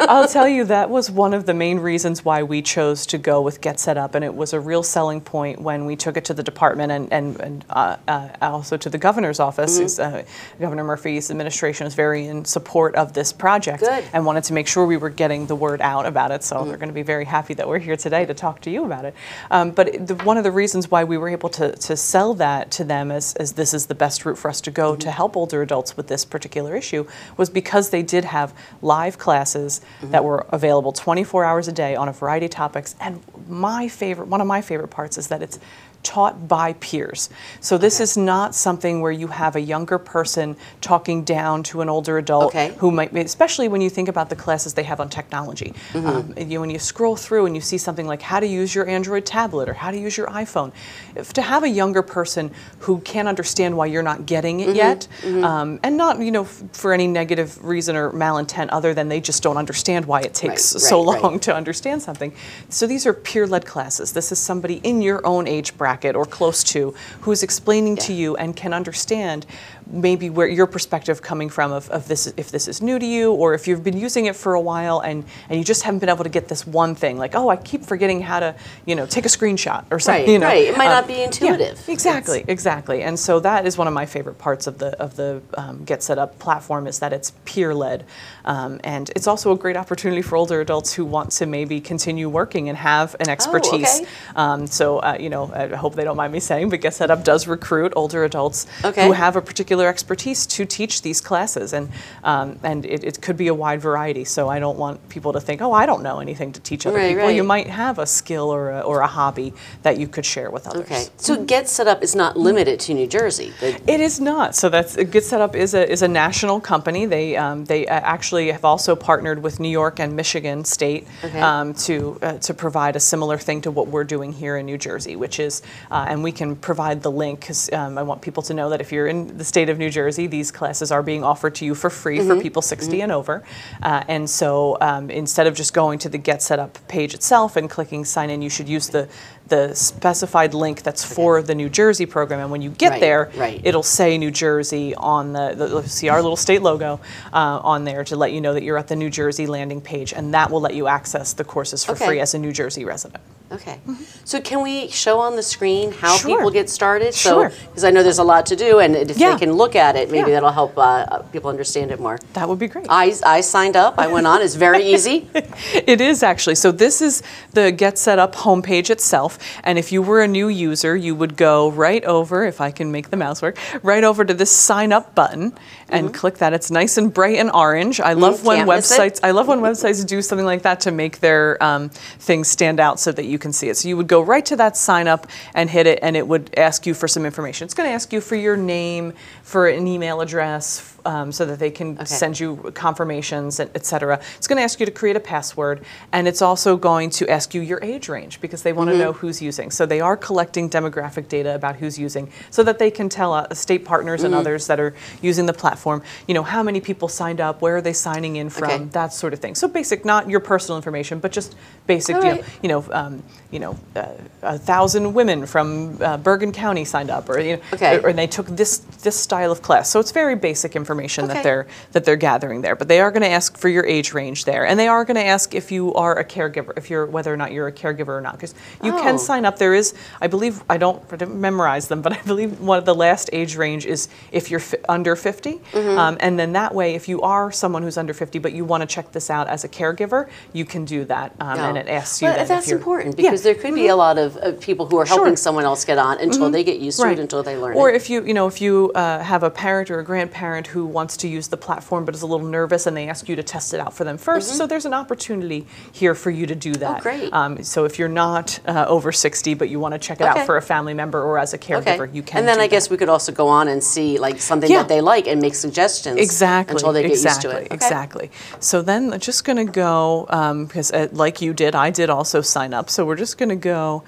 I'll 0.08 0.28
tell 0.28 0.48
you 0.48 0.64
that 0.66 0.90
was 0.90 1.12
one 1.12 1.34
of 1.34 1.46
the 1.46 1.54
main 1.54 1.80
reasons 1.80 2.24
why 2.24 2.44
we 2.44 2.62
chose 2.62 3.06
to 3.08 3.18
go 3.18 3.42
with 3.42 3.62
Get 3.62 3.80
Set 3.80 3.98
Up, 3.98 4.16
and 4.16 4.24
it 4.24 4.34
was 4.34 4.54
a 4.54 4.60
real 4.60 4.84
selling 4.84 5.20
point 5.22 5.62
when 5.62 5.86
we 5.86 5.96
took 5.96 6.16
it 6.18 6.26
to 6.26 6.34
the 6.34 6.44
department 6.44 6.92
and 6.92 7.12
and, 7.12 7.40
and 7.42 7.66
uh, 7.70 7.98
uh, 8.08 8.30
also 8.42 8.78
to 8.78 8.90
the 8.90 8.98
governor's 8.98 9.40
office. 9.40 9.80
Mm-hmm. 9.80 10.16
Uh, 10.16 10.22
Governor 10.60 10.84
Murphy's 10.84 11.30
administration 11.32 11.86
is 11.88 11.96
very 11.96 12.28
in 12.28 12.46
support 12.46 12.96
of 12.96 13.14
this 13.14 13.34
project 13.34 13.82
Good. 13.82 14.04
and 14.14 14.26
wanted 14.26 14.44
to 14.46 14.54
make 14.54 14.68
sure 14.68 14.86
we 14.86 14.98
were 14.98 15.10
getting 15.10 15.48
the 15.48 15.56
word 15.56 15.82
out 15.82 16.06
about 16.06 16.32
it. 16.32 16.44
So 16.44 16.58
Mm-hmm. 16.58 16.70
they're 16.70 16.78
going 16.78 16.90
to 16.90 16.94
be 16.94 17.04
very 17.04 17.26
happy 17.26 17.54
that 17.56 17.68
we're 17.68 17.80
here 17.80 17.96
today 17.98 18.26
to 18.26 18.34
talk 18.34 18.62
to 18.62 18.70
you 18.70 18.86
about 18.86 19.06
it. 19.06 19.14
Um, 19.52 19.72
but 19.72 20.08
the, 20.08 20.16
one 20.26 20.38
of 20.38 20.44
the 20.44 20.52
reasons 20.52 20.92
why 20.92 21.04
we 21.06 21.18
were 21.18 21.30
able 21.30 21.50
to 21.50 21.72
to 21.76 21.96
sell 21.98 22.34
that 22.36 22.72
to 22.72 22.84
them 22.84 23.12
as 23.12 23.34
as 23.36 23.54
this 23.54 23.74
is 23.74 23.88
the 23.90 23.96
best 23.96 24.24
route 24.26 24.38
for 24.38 24.50
us 24.50 24.62
to 24.62 24.72
go 24.72 24.92
Mm-hmm. 24.94 25.00
to 25.02 25.12
help 25.12 25.36
older 25.36 25.62
adults 25.62 25.98
with 25.98 26.08
this 26.08 26.24
particular 26.24 26.76
issue 26.76 27.06
was 27.36 27.50
because 27.50 27.90
they 27.90 28.02
did 28.02 28.24
have 28.26 28.54
live 28.82 29.18
classes 29.18 29.82
that 30.02 30.24
were 30.24 30.46
available 30.50 30.94
24 30.94 31.44
hours 31.44 31.68
a 31.68 31.72
day 31.74 31.96
on 31.96 32.08
a 32.08 32.14
variety 32.14 32.46
of 32.46 32.52
topics. 32.52 32.96
And 33.02 33.22
my 33.48 33.88
favorite, 33.90 34.28
one 34.30 34.40
of 34.42 34.48
my 34.48 34.62
favorite 34.62 34.88
parts 34.88 35.18
is 35.18 35.28
that 35.28 35.42
it's 35.42 35.60
taught 36.02 36.48
by 36.48 36.74
peers. 36.74 37.30
So 37.60 37.78
this 37.78 38.00
is 38.00 38.16
not 38.18 38.56
something 38.56 39.02
where 39.02 39.12
you 39.12 39.28
have 39.28 39.56
a 39.56 39.60
younger 39.62 39.98
person 40.00 40.56
talking 40.82 41.24
down 41.24 41.62
to 41.64 41.82
an 41.82 41.90
older 41.90 42.18
adult 42.18 42.48
Okay. 42.56 42.74
who 42.78 42.90
might 42.90 43.14
be, 43.14 43.20
especially 43.22 43.68
when 43.68 43.82
you 43.82 43.90
think 43.90 44.08
about 44.08 44.30
the 44.30 44.36
classes 44.36 44.74
they 44.74 44.84
have 44.84 45.00
on 45.02 45.10
technology. 45.10 45.74
Mm-hmm. 45.92 46.08
Um, 46.08 46.34
and 46.38 46.52
you, 46.52 46.62
when 46.62 46.70
you 46.70 46.80
scroll 46.80 47.16
through 47.18 47.48
and 47.48 47.54
you 47.56 47.62
see 47.62 47.78
something 47.78 48.08
like 48.08 48.22
how 48.22 48.40
to 48.40 48.48
use 48.48 48.74
your 48.74 48.88
Android 48.88 49.26
tablet 49.26 49.68
or 49.68 49.74
how 49.74 49.92
to 49.92 49.98
use 50.00 50.16
your 50.18 50.28
iPhone, 50.28 50.72
if, 51.16 51.34
to 51.34 51.42
have 51.42 51.64
a 51.64 51.70
younger 51.70 52.02
person 52.02 52.50
who 52.80 53.00
can't 53.02 53.28
understand 53.28 53.76
why 53.76 53.86
you're 53.88 54.02
not 54.02 54.26
getting 54.26 54.60
Mm-hmm. 54.60 54.70
it 54.70 54.76
yet, 54.76 55.08
Um, 55.44 55.80
and 55.84 55.98
not 55.98 56.20
you 56.20 56.32
know 56.32 56.44
f- 56.44 56.64
for 56.72 56.94
any 56.94 57.08
negative 57.08 57.62
reason 57.64 57.96
or 57.98 58.12
malintent 58.12 58.70
other 58.72 58.94
than 58.94 59.10
they 59.10 59.20
just 59.20 59.44
don't 59.44 59.58
understand 59.58 60.06
why 60.06 60.22
it 60.22 60.34
takes 60.34 60.74
Right, 60.74 60.82
so 60.82 61.06
right, 61.06 61.22
long 61.22 61.34
right. 61.34 61.42
to 61.44 61.54
understand 61.54 62.02
something. 62.02 62.34
So 62.70 62.88
these 62.88 63.06
are 63.06 63.14
peer-led 63.14 63.66
classes. 63.66 64.14
This 64.14 64.32
is 64.32 64.40
somebody 64.40 64.76
in 64.84 65.02
your 65.02 65.20
own 65.28 65.46
age 65.46 65.78
bracket 65.78 65.89
or 66.16 66.26
close 66.26 66.64
to 66.64 66.94
who 67.22 67.32
is 67.32 67.44
explaining 67.44 67.96
to 67.98 68.14
you 68.14 68.36
and 68.38 68.56
can 68.56 68.74
understand 68.74 69.46
maybe 69.92 70.30
where 70.30 70.48
your 70.48 70.68
perspective 70.68 71.22
coming 71.22 71.50
from 71.50 71.72
of, 71.72 71.90
of 71.90 72.08
this 72.08 72.32
if 72.38 72.52
this 72.52 72.68
is 72.68 72.82
new 72.82 73.00
to 73.00 73.06
you 73.06 73.34
or 73.34 73.54
if 73.54 73.68
you've 73.68 73.84
been 73.84 73.98
using 73.98 74.26
it 74.26 74.36
for 74.36 74.54
a 74.54 74.62
while 74.62 75.00
and, 75.00 75.26
and 75.50 75.58
you 75.58 75.64
just 75.66 75.84
haven't 75.84 76.00
been 76.00 76.10
able 76.10 76.24
to 76.24 76.30
get 76.30 76.48
this 76.48 76.66
one 76.68 76.94
thing 76.96 77.18
like 77.18 77.34
oh 77.36 77.50
I 77.50 77.56
keep 77.58 77.84
forgetting 77.84 78.22
how 78.22 78.40
to 78.40 78.56
you 78.86 78.96
know 78.96 79.06
take 79.06 79.26
a 79.26 79.30
screenshot 79.30 79.86
or 79.92 80.00
something 80.00 80.24
Right, 80.26 80.30
you 80.32 80.40
know 80.40 80.48
right. 80.48 80.66
It 80.68 80.78
might 80.78 80.88
Um, 80.88 80.92
not 80.94 81.08
be 81.08 81.14
yeah, 81.16 81.26
intuitive. 81.26 81.90
exactly 81.90 82.46
exactly 82.48 83.02
and 83.04 83.20
so 83.20 83.40
that 83.40 83.66
is 83.66 83.78
one 83.78 83.88
of 83.88 83.94
my 83.94 84.06
favorite 84.06 84.38
parts 84.38 84.68
of 84.68 84.78
the 84.78 84.90
of 85.02 85.16
the 85.16 85.42
um, 85.58 85.84
get 85.86 86.04
set 86.04 86.18
up 86.20 86.38
platform 86.40 86.86
is 86.88 87.00
that 87.00 87.12
it's 87.14 87.32
peer 87.46 87.74
led 87.74 88.06
um, 88.46 88.80
and 88.84 89.10
it's 89.16 89.28
also 89.28 89.52
a 89.52 89.58
great 89.58 89.78
opportunity 89.78 90.22
for 90.22 90.36
older 90.36 90.62
adults 90.62 90.94
who 90.94 91.06
want 91.06 91.32
to 91.32 91.46
maybe 91.46 91.80
continue 91.82 92.30
working 92.30 92.70
and 92.70 92.78
have 92.78 93.16
an 93.20 93.30
expertise 93.30 94.02
okay. 94.02 94.08
um, 94.36 94.68
so 94.68 95.00
uh, 95.00 95.18
you 95.20 95.30
know 95.30 95.52
I 95.54 95.68
hope 95.76 95.96
they 95.96 96.04
don't 96.04 96.18
mind 96.18 96.34
me 96.34 96.40
saying 96.40 96.70
but 96.70 96.82
get 96.82 96.94
set 96.94 97.10
up 97.10 97.24
does 97.24 97.48
recruit 97.48 97.94
older 97.96 98.24
adults 98.24 98.68
Okay. 98.84 99.06
who 99.06 99.14
have 99.14 99.36
a 99.36 99.42
particular 99.42 99.79
expertise 99.88 100.46
to 100.48 100.66
teach 100.66 101.02
these 101.02 101.22
classes 101.22 101.74
and 101.74 101.90
um, 102.24 102.60
and 102.64 102.86
it, 102.86 103.04
it 103.04 103.22
could 103.22 103.38
be 103.38 103.48
a 103.48 103.54
wide 103.54 103.82
variety 103.82 104.26
so 104.26 104.50
I 104.50 104.60
don't 104.60 104.78
want 104.78 105.08
people 105.10 105.34
to 105.34 105.40
think 105.40 105.62
oh 105.62 105.72
I 105.72 105.86
don't 105.86 106.04
know 106.04 106.20
anything 106.20 106.52
to 106.54 106.60
teach 106.60 106.86
other 106.86 106.98
Right, 106.98 107.16
people 107.16 107.32
you 107.32 107.44
might 107.44 107.68
have 107.68 108.00
a 108.00 108.06
skill 108.06 108.50
or 108.50 108.72
a, 108.72 108.82
or 108.82 109.02
a 109.02 109.08
hobby 109.08 109.54
that 109.84 109.98
you 109.98 110.08
could 110.08 110.26
share 110.26 110.50
with 110.52 110.68
others 110.68 110.82
Okay. 110.82 111.08
So 111.18 111.44
Get 111.44 111.68
Set 111.68 111.88
Up 111.88 112.04
is 112.04 112.16
not 112.16 112.38
limited 112.38 112.80
to 112.82 112.94
New 112.94 113.08
Jersey. 113.08 113.54
The- 113.60 113.80
it 113.92 114.00
is 114.00 114.20
not. 114.20 114.56
So 114.56 114.70
that's 114.70 114.96
Get 114.96 115.24
Set 115.24 115.42
Up 115.42 115.56
is 115.56 115.74
a 115.74 115.90
is 115.90 116.02
a 116.02 116.08
national 116.08 116.60
company. 116.60 117.06
They 117.06 117.36
um, 117.38 117.66
they 117.66 117.86
uh, 117.88 117.94
actually 117.94 118.52
have 118.52 118.66
also 118.66 118.96
partnered 118.96 119.42
with 119.44 119.60
New 119.60 119.70
York 119.70 120.00
and 120.00 120.16
Michigan 120.16 120.66
State 120.66 121.08
Okay. 121.24 121.40
um, 121.40 121.74
to 121.76 122.18
uh, 122.22 122.34
to 122.40 122.54
provide 122.54 122.96
a 122.96 123.00
similar 123.00 123.38
thing 123.38 123.62
to 123.62 123.72
what 123.72 123.88
we're 123.88 124.04
doing 124.04 124.34
here 124.34 124.58
in 124.58 124.66
New 124.66 124.78
Jersey, 124.78 125.16
which 125.16 125.40
is 125.40 125.62
uh, 125.92 126.06
and 126.10 126.24
we 126.24 126.32
can 126.32 126.56
provide 126.56 127.04
the 127.04 127.12
link 127.12 127.42
because 127.42 127.72
um, 127.74 127.98
I 127.98 128.04
want 128.04 128.22
people 128.22 128.44
to 128.44 128.54
know 128.54 128.70
that 128.70 128.82
if 128.82 128.92
you're 128.92 129.08
in 129.08 129.38
the 129.38 129.44
state 129.46 129.69
of 129.70 129.78
New 129.78 129.90
Jersey, 129.90 130.28
these 130.28 130.52
classes 130.52 130.92
are 130.92 131.02
being 131.04 131.24
offered 131.24 131.56
to 131.56 131.66
you 131.66 131.76
for 131.76 131.90
free 131.90 132.20
for 132.26 132.40
people 132.40 132.62
60 132.62 133.02
and 133.02 133.12
over. 133.12 133.44
Uh, 133.82 134.04
and 134.08 134.30
so 134.30 134.78
um, 134.82 135.10
instead 135.10 135.48
of 135.48 135.56
just 135.56 135.74
going 135.74 136.00
to 136.00 136.10
the 136.10 136.18
Get 136.18 136.42
Set 136.42 136.60
Up 136.60 136.78
page 136.88 137.14
itself 137.14 137.56
and 137.56 137.70
clicking 137.70 138.04
sign 138.06 138.30
in, 138.30 138.42
you 138.42 138.50
should 138.50 138.68
use 138.70 138.90
the 138.90 139.08
the 139.48 139.74
specified 139.74 140.54
link 140.54 140.84
that's 140.84 141.04
for 141.04 141.42
the 141.42 141.56
New 141.56 141.70
Jersey 141.70 142.06
program. 142.06 142.40
And 142.40 142.52
when 142.52 142.62
you 142.62 142.70
get 142.70 142.92
Right, 142.92 143.00
there, 143.02 143.32
right. 143.36 143.60
it'll 143.64 143.82
say 143.82 144.16
New 144.20 144.30
Jersey 144.30 144.94
on 144.94 145.34
the, 145.34 145.56
the 145.56 145.82
see 145.90 146.08
our 146.08 146.22
little 146.22 146.38
state 146.38 146.62
logo 146.62 147.00
uh, 147.34 147.60
on 147.64 147.84
there 147.84 148.04
to 148.04 148.16
let 148.16 148.32
you 148.32 148.42
know 148.42 148.54
that 148.54 148.62
you're 148.62 148.78
at 148.78 148.88
the 148.90 148.96
New 148.96 149.10
Jersey 149.10 149.48
landing 149.48 149.82
page, 149.82 150.14
and 150.14 150.36
that 150.36 150.52
will 150.52 150.62
let 150.62 150.76
you 150.76 150.86
access 150.88 151.34
the 151.34 151.44
courses 151.44 151.84
for 151.84 151.94
Okay. 151.94 152.06
free 152.06 152.20
as 152.20 152.36
a 152.36 152.38
New 152.40 152.52
Jersey 152.52 152.86
resident. 152.86 153.24
Okay. 153.52 153.80
So 154.26 154.40
can 154.40 154.62
we 154.62 154.90
show 154.90 155.20
on 155.20 155.36
the 155.36 155.42
screen 155.42 155.92
how 155.92 156.16
Sure. 156.18 156.30
people 156.38 156.52
get 156.52 156.70
started? 156.70 157.16
Sure. 157.16 157.52
Because 157.68 157.84
I 157.84 157.90
know 157.90 158.04
there's 158.04 158.20
a 158.20 158.24
lot 158.24 158.46
to 158.48 158.56
do, 158.56 158.78
and 158.80 158.96
if 158.96 159.18
Yeah. 159.18 159.34
they 159.34 159.40
can 159.40 159.54
look 159.54 159.76
at 159.76 159.96
it, 159.96 160.12
maybe 160.12 160.30
Yeah. 160.30 160.36
that'll 160.36 160.52
help 160.52 160.78
uh, 160.78 161.20
people 161.32 161.50
understand 161.50 161.90
it 161.90 162.00
more. 162.00 162.20
That 162.34 162.48
would 162.48 162.60
be 162.60 162.68
great. 162.68 162.86
I, 162.90 163.14
I 163.26 163.42
signed 163.42 163.76
up. 163.76 163.96
I 163.98 164.06
went 164.08 164.28
on. 164.28 164.42
It's 164.44 164.54
very 164.56 164.84
easy. 164.84 165.28
It 165.74 166.02
is 166.02 166.22
actually. 166.24 166.56
So 166.56 166.72
this 166.72 167.02
is 167.02 167.24
the 167.54 167.72
Get 167.72 167.98
Set 167.98 168.20
Up 168.20 168.36
homepage 168.36 168.90
itself. 168.92 169.40
And 169.64 169.80
if 169.80 169.92
you 169.92 170.02
were 170.04 170.22
a 170.22 170.28
new 170.28 170.48
user, 170.48 170.96
you 170.96 171.16
would 171.16 171.36
go 171.36 171.72
right 171.72 172.04
over, 172.06 172.46
if 172.46 172.62
I 172.62 172.70
can 172.72 172.92
make 172.92 173.10
the 173.10 173.18
mouse 173.18 173.42
work, 173.42 173.58
right 173.82 174.04
over 174.04 174.24
to 174.26 174.34
this 174.34 174.52
sign 174.52 174.92
up 174.94 175.16
button 175.16 175.54
and 175.92 176.14
click 176.14 176.38
that. 176.38 176.54
It's 176.54 176.70
nice 176.72 176.98
and 176.98 177.14
bright 177.14 177.38
and 177.38 177.52
orange. 177.52 178.00
I 178.00 178.14
love 178.14 178.46
when 178.46 178.60
Mm-hmm. 178.60 178.70
can't 178.70 178.84
websites 178.84 179.20
I 179.24 179.32
love 179.32 179.48
when 179.48 179.60
websites 179.60 180.06
do 180.06 180.22
something 180.22 180.46
like 180.46 180.64
that 180.64 180.82
to 180.82 180.92
make 180.92 181.20
their 181.20 181.62
um, 181.64 181.90
things 181.90 182.48
stand 182.48 182.80
out 182.80 183.00
so 183.00 183.12
that 183.12 183.26
you 183.26 183.40
can 183.40 183.54
see 183.54 183.70
it. 183.70 183.78
So 183.78 183.88
you 183.88 183.98
would 183.98 184.08
go 184.08 184.22
right 184.22 184.46
to 184.48 184.56
that 184.58 184.76
sign 184.78 185.08
up 185.08 185.28
and 185.54 185.70
hit 185.70 185.88
it, 185.88 186.00
and 186.02 186.16
it 186.18 186.28
would 186.28 186.50
ask 186.58 186.86
you 186.86 186.94
for 186.94 187.08
some 187.08 187.26
information. 187.26 187.66
It's 187.66 187.74
going 187.74 187.90
to 187.90 187.94
ask 187.94 188.12
you 188.14 188.22
for 188.22 188.36
your 188.36 188.58
name, 188.58 189.14
for 189.44 189.68
an 189.68 189.88
email 189.88 190.22
address, 190.22 190.98
um, 191.06 191.32
so 191.32 191.46
that 191.46 191.60
they 191.60 191.72
can 191.72 192.06
send 192.06 192.40
you 192.40 192.72
confirmations, 192.74 193.60
et 193.60 193.86
cetera. 193.86 194.20
It's 194.38 194.48
going 194.48 194.58
to 194.58 194.64
ask 194.64 194.80
you 194.80 194.86
to 194.86 194.92
create 194.92 195.16
a 195.16 195.20
password, 195.20 195.84
and 196.12 196.28
it's 196.28 196.42
also 196.42 196.76
going 196.76 197.10
to 197.12 197.30
ask 197.30 197.54
you 197.54 197.62
your 197.62 197.80
age 197.82 198.10
range 198.10 198.42
because 198.42 198.64
they 198.64 198.74
want 198.74 198.90
to 198.90 198.98
know 198.98 199.14
who's 199.14 199.42
using. 199.42 199.72
So 199.72 199.86
they 199.86 200.02
are 200.02 200.18
collecting 200.18 200.70
demographic 200.70 201.30
data 201.30 201.56
about 201.56 201.78
who's 201.78 201.98
using 201.98 202.30
so 202.52 202.64
that 202.64 202.80
they 202.80 202.92
can 202.92 203.08
tell 203.10 203.34
uh, 203.34 203.54
state 203.54 203.86
partners 203.86 204.24
and 204.24 204.36
others 204.36 204.68
that 204.68 204.80
are 204.80 204.94
using 205.22 205.46
the 205.46 205.54
platform, 205.54 205.79
you 206.28 206.34
know, 206.34 206.44
how 206.44 206.62
many 206.64 206.80
people 206.82 207.08
signed 207.08 207.40
up, 207.42 207.62
where 207.62 207.78
are 207.78 207.82
they 207.82 207.94
signing 207.94 208.36
in 208.36 208.50
from, 208.50 208.64
Okay. 208.70 208.84
that 208.92 209.14
sort 209.14 209.34
of 209.34 209.40
thing. 209.40 209.56
So 209.56 209.68
basic, 209.68 210.06
not 210.06 210.30
your 210.30 210.40
personal 210.40 210.78
information, 210.78 211.20
but 211.20 211.32
just 211.32 211.56
basic, 211.88 212.16
All 212.16 212.24
you 212.24 212.34
know, 212.36 212.44
you 212.64 212.70
know, 212.70 212.84
um, 212.92 213.24
you 213.52 213.60
know, 213.60 213.78
uh, 213.96 214.06
a 214.44 214.58
thousand 214.60 215.14
women 215.14 215.46
from 215.46 215.98
uh, 216.02 216.18
Bergen 216.18 216.52
County 216.52 216.86
signed 216.86 217.10
up, 217.10 217.30
or 217.30 217.40
you 217.40 217.56
know, 217.58 217.62
Okay. 217.74 218.00
or, 218.04 218.14
they 218.14 218.28
took 218.28 218.46
this 218.48 218.80
this 219.02 219.16
style 219.16 219.52
of 219.52 219.62
class. 219.62 219.90
So 219.90 220.00
it's 220.00 220.12
very 220.12 220.36
basic 220.36 220.76
information 220.76 221.26
Okay. 221.26 221.34
that 221.36 221.44
they're 221.44 221.68
that 221.94 222.06
they're 222.06 222.16
gathering 222.16 222.62
there. 222.62 222.76
But 222.76 222.88
they 222.88 223.00
are 223.02 223.10
going 223.12 223.24
to 223.24 223.30
ask 223.30 223.58
for 223.58 223.70
your 223.70 223.86
age 223.86 224.14
range 224.14 224.46
there, 224.46 224.66
and 224.68 224.80
they 224.80 224.88
are 224.88 225.04
going 225.06 225.16
to 225.16 225.26
ask 225.26 225.56
if 225.56 225.72
you 225.72 225.94
are 225.96 226.20
a 226.20 226.24
caregiver, 226.26 226.78
if 226.78 226.90
you're 226.90 227.06
whether 227.06 227.34
or 227.34 227.38
not 227.38 227.52
you're 227.52 227.68
a 227.68 227.72
caregiver 227.72 228.10
or 228.10 228.22
not, 228.22 228.34
because 228.34 228.54
you 228.84 228.94
Oh. 228.94 229.02
can 229.02 229.18
sign 229.18 229.46
up. 229.46 229.58
There 229.58 229.74
is, 229.74 229.94
I 230.22 230.28
believe, 230.28 230.62
I 230.70 230.78
don't, 230.78 231.02
memorize 231.30 231.88
them, 231.88 232.02
but 232.02 232.14
I 232.14 232.22
believe 232.22 232.60
one 232.60 232.78
of 232.78 232.86
the 232.86 232.96
last 232.96 233.30
age 233.34 233.56
range 233.56 233.86
is 233.86 234.10
if 234.32 234.52
you're 234.52 234.60
fi- 234.60 234.78
under 234.88 235.16
50, 235.16 235.60
Mm-hmm. 235.72 235.98
um, 235.98 236.18
and 236.20 236.40
then 236.40 236.54
that 236.54 236.74
way, 236.74 236.96
if 236.96 237.08
you 237.08 237.22
are 237.22 237.52
someone 237.52 237.84
who's 237.84 237.98
under 237.98 238.14
50, 238.14 238.40
but 238.40 238.54
you 238.54 238.66
want 238.66 238.82
to 238.82 238.88
check 238.88 239.12
this 239.12 239.30
out 239.30 239.48
as 239.48 239.64
a 239.64 239.70
caregiver, 239.70 240.30
you 240.54 240.66
can 240.66 240.86
do 240.86 241.06
that, 241.06 241.34
um, 241.40 241.60
and 241.60 241.78
it 241.78 241.88
asks 241.88 242.22
you. 242.22 242.28
But 242.30 242.48
that's 242.48 242.72
important 242.72 243.16
Yeah. 243.18 243.24
Mm-hmm. 243.24 243.32
because 243.32 243.44
there 243.44 243.56
could 243.56 243.76
be 243.76 243.88
a 243.88 243.96
lot 243.96 244.18
of 244.18 244.38
uh, 244.38 244.52
people 244.60 244.86
who 244.88 244.98
are 244.98 245.06
helping 245.06 245.20
Sure. 245.26 245.28
Mm-hmm. 245.34 245.36
someone 245.38 245.66
else 245.66 245.86
get 245.86 245.98
on 245.98 246.20
until 246.20 246.50
they 246.50 246.64
get 246.64 246.80
used 246.80 247.00
to 247.00 247.06
Right. 247.06 247.18
it, 247.20 247.22
until 247.22 247.44
they 247.44 247.58
learn 247.58 247.76
Or 247.76 247.90
it. 247.90 247.96
if 247.96 248.10
you, 248.10 248.24
you 248.26 248.34
know, 248.34 248.48
if 248.48 248.62
you 248.62 248.92
uh, 248.96 249.20
have 249.20 249.44
a 249.44 249.50
parent 249.50 249.92
or 249.92 250.00
a 250.00 250.04
grandparent 250.04 250.68
who 250.68 250.86
wants 250.86 251.18
to 251.18 251.28
use 251.28 251.48
the 251.50 251.58
platform 251.58 252.06
but 252.06 252.16
is 252.16 252.22
a 252.22 252.28
little 252.28 252.46
nervous 252.48 252.88
and 252.88 252.96
they 252.98 253.08
ask 253.08 253.28
you 253.30 253.36
to 253.36 253.44
test 253.44 253.74
it 253.74 253.80
out 253.80 253.94
for 253.94 254.04
them 254.04 254.18
1st 254.18 254.44
so 254.58 254.66
there's 254.68 254.86
an 254.86 254.94
opportunity 254.94 255.66
here 255.92 256.16
for 256.16 256.30
you 256.32 256.46
to 256.46 256.56
do 256.56 256.74
that. 256.74 256.98
Mm-hmm. 256.98 256.98
Oh, 257.00 257.02
great. 257.02 257.34
Um, 257.34 257.64
so 257.64 257.86
if 257.86 258.00
you're 258.00 258.08
not 258.10 258.60
uh, 258.68 258.86
over 258.88 259.12
60 259.12 259.54
but 259.54 259.70
you 259.70 259.80
want 259.80 259.94
to 259.94 260.00
check 260.00 260.20
it 260.20 260.24
Okay. 260.26 260.42
out 260.42 260.46
for 260.46 260.58
a 260.58 260.62
family 260.62 260.94
member 260.94 261.22
or 261.24 261.38
as 261.38 261.54
a 261.54 261.58
caregiver, 261.58 262.14
you 262.14 262.24
can. 262.24 262.40
And 262.40 262.48
then 262.48 262.60
I 262.60 262.68
guess 262.68 262.90
we 262.90 262.98
could 262.98 263.10
also 263.10 263.32
go 263.32 263.48
on 263.48 263.68
and 263.68 263.84
see 263.84 264.18
like 264.18 264.40
something 264.40 264.70
Yeah. 264.70 264.80
that 264.80 264.88
they 264.90 265.02
like 265.02 265.28
and 265.28 265.42
make 265.42 265.56
suggestions 265.60 266.18
Exactly. 266.20 266.74
until 266.74 266.94
they 266.94 267.04
get 267.04 267.12
exactly, 267.12 267.50
used 267.50 267.58
to 267.60 267.64
it. 267.64 267.66
Okay. 267.68 267.76
Exactly. 267.76 268.32
So 268.60 268.82
then 268.82 269.14
I'm 269.14 269.20
just 269.20 269.44
going 269.46 269.58
to 269.66 269.72
go, 269.72 270.26
because 270.68 270.92
uh, 270.92 271.08
like 271.12 271.42
you 271.42 271.54
did, 271.54 271.76
I 271.76 271.90
did 271.90 272.10
also 272.10 272.42
sign 272.42 272.74
up. 272.74 272.90
So 272.90 273.06
we're 273.06 273.16
just 273.16 273.38
going 273.38 273.50
to 273.50 273.56
go 273.56 274.04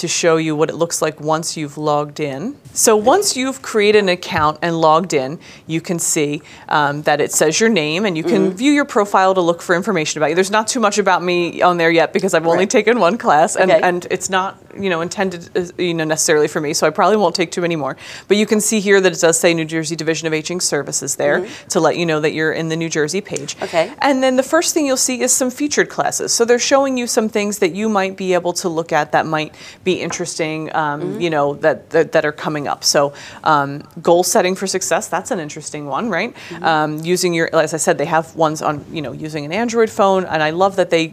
to 0.00 0.08
show 0.08 0.36
you 0.36 0.54
what 0.56 0.68
it 0.70 0.74
looks 0.76 1.00
like 1.02 1.20
once 1.20 1.56
you've 1.56 1.76
logged 1.78 2.20
in. 2.20 2.56
So 2.74 2.96
once 2.96 3.36
you've 3.36 3.62
created 3.62 4.00
an 4.04 4.08
account 4.08 4.58
and 4.62 4.80
logged 4.80 5.12
in, 5.14 5.38
you 5.66 5.80
can 5.80 5.98
see 5.98 6.42
um, 6.68 7.02
that 7.02 7.20
it 7.20 7.32
says 7.32 7.58
your 7.60 7.68
name 7.70 8.04
and 8.06 8.16
you 8.16 8.22
can 8.22 8.36
Mm-hmm. 8.48 8.56
view 8.56 8.72
your 8.72 8.84
profile 8.84 9.34
to 9.34 9.40
look 9.40 9.62
for 9.62 9.74
information 9.74 10.18
about 10.20 10.28
you. 10.28 10.34
There's 10.34 10.50
not 10.50 10.68
too 10.68 10.80
much 10.80 10.98
about 10.98 11.22
me 11.22 11.62
on 11.62 11.78
there 11.78 11.90
yet 11.90 12.12
because 12.12 12.34
I've 12.34 12.46
only 12.46 12.58
Right. 12.60 12.70
taken 12.70 12.98
one 13.00 13.16
class 13.18 13.56
and, 13.56 13.70
Okay. 13.70 13.80
and 13.82 14.06
it's 14.10 14.28
not 14.30 14.58
you 14.78 14.90
know 14.90 15.00
intended 15.00 15.72
you 15.78 15.94
know 15.94 16.04
necessarily 16.04 16.48
for 16.48 16.60
me 16.60 16.74
so 16.74 16.86
I 16.86 16.90
probably 16.90 17.16
won't 17.16 17.34
take 17.34 17.50
too 17.50 17.62
many 17.62 17.76
more. 17.76 17.96
But 18.28 18.36
you 18.36 18.44
can 18.46 18.60
see 18.60 18.78
here 18.80 19.00
that 19.00 19.12
it 19.12 19.20
does 19.20 19.38
say 19.40 19.54
New 19.54 19.64
Jersey 19.64 19.96
Division 19.96 20.26
of 20.26 20.34
Aging 20.34 20.60
Services 20.60 21.16
there 21.16 21.46
to 21.70 21.80
let 21.80 21.96
you 21.96 22.04
know 22.04 22.20
that 22.20 22.32
you're 22.34 22.52
in 22.52 22.68
the 22.68 22.76
New 22.76 22.90
Jersey 22.90 23.20
page. 23.22 23.54
Mm-hmm. 23.54 23.64
Okay. 23.64 23.92
And 24.00 24.22
then 24.22 24.36
the 24.36 24.42
first 24.42 24.74
thing 24.74 24.84
you'll 24.86 24.96
see 24.98 25.22
is 25.22 25.32
some 25.32 25.50
featured 25.50 25.88
classes. 25.88 26.32
So 26.34 26.44
they're 26.44 26.58
showing 26.58 26.98
you 26.98 27.06
some 27.06 27.28
things 27.30 27.58
that 27.60 27.74
you 27.74 27.88
might 27.88 28.16
be 28.18 28.34
able 28.34 28.52
to 28.54 28.68
look 28.68 28.92
at 28.92 29.12
that 29.12 29.24
might 29.24 29.54
be 29.86 29.94
interesting, 30.08 30.58
um, 30.74 30.96
Mm-hmm. 30.96 31.20
you 31.24 31.30
know, 31.30 31.54
that, 31.64 31.78
that 31.90 32.12
that 32.12 32.24
are 32.28 32.32
coming 32.46 32.64
up. 32.72 32.82
So 32.84 33.12
um, 33.44 33.70
goal 34.02 34.22
setting 34.24 34.54
for 34.56 34.66
success, 34.66 35.08
that's 35.08 35.30
an 35.30 35.40
interesting 35.46 35.86
one, 35.96 36.06
right? 36.18 36.32
Mm-hmm. 36.34 36.64
Um, 36.72 36.90
using 37.14 37.32
your, 37.38 37.48
as 37.54 37.72
I 37.74 37.80
said, 37.86 37.94
they 37.98 38.06
have 38.16 38.26
ones 38.36 38.62
on, 38.62 38.74
you 38.96 39.02
know, 39.04 39.12
using 39.12 39.44
an 39.44 39.52
Android 39.52 39.90
phone, 39.90 40.24
and 40.32 40.42
I 40.42 40.50
love 40.50 40.74
that 40.76 40.90
they 40.90 41.12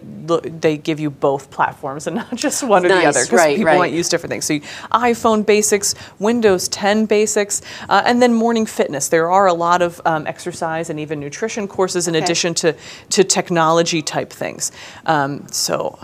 they 0.61 0.77
give 0.77 0.99
you 1.03 1.09
both 1.11 1.43
platforms 1.51 2.07
and 2.07 2.15
not 2.23 2.35
just 2.35 2.63
one 2.63 2.85
or 2.85 2.89
the 2.89 3.05
other 3.09 3.23
because 3.25 3.39
right, 3.45 3.57
people 3.57 3.73
right. 3.73 3.77
might 3.83 3.93
use 3.99 4.07
different 4.09 4.31
things. 4.31 4.45
So 4.45 4.53
you, 4.53 4.61
iPhone 5.11 5.45
basics, 5.45 5.95
Windows 6.19 6.67
10 6.69 7.05
basics, 7.07 7.61
uh, 7.89 8.03
and 8.05 8.21
then 8.21 8.33
morning 8.33 8.65
fitness. 8.65 9.09
There 9.09 9.29
are 9.29 9.47
a 9.47 9.53
lot 9.53 9.81
of 9.81 10.01
um, 10.05 10.25
exercise 10.25 10.89
and 10.89 10.97
even 10.99 11.19
nutrition 11.19 11.67
courses 11.67 12.07
in 12.07 12.15
Okay. 12.15 12.23
addition 12.23 12.53
to, 12.63 12.73
to 13.15 13.23
technology 13.23 14.01
type 14.01 14.31
things. 14.31 14.71
Um, 15.05 15.45
so. 15.51 15.99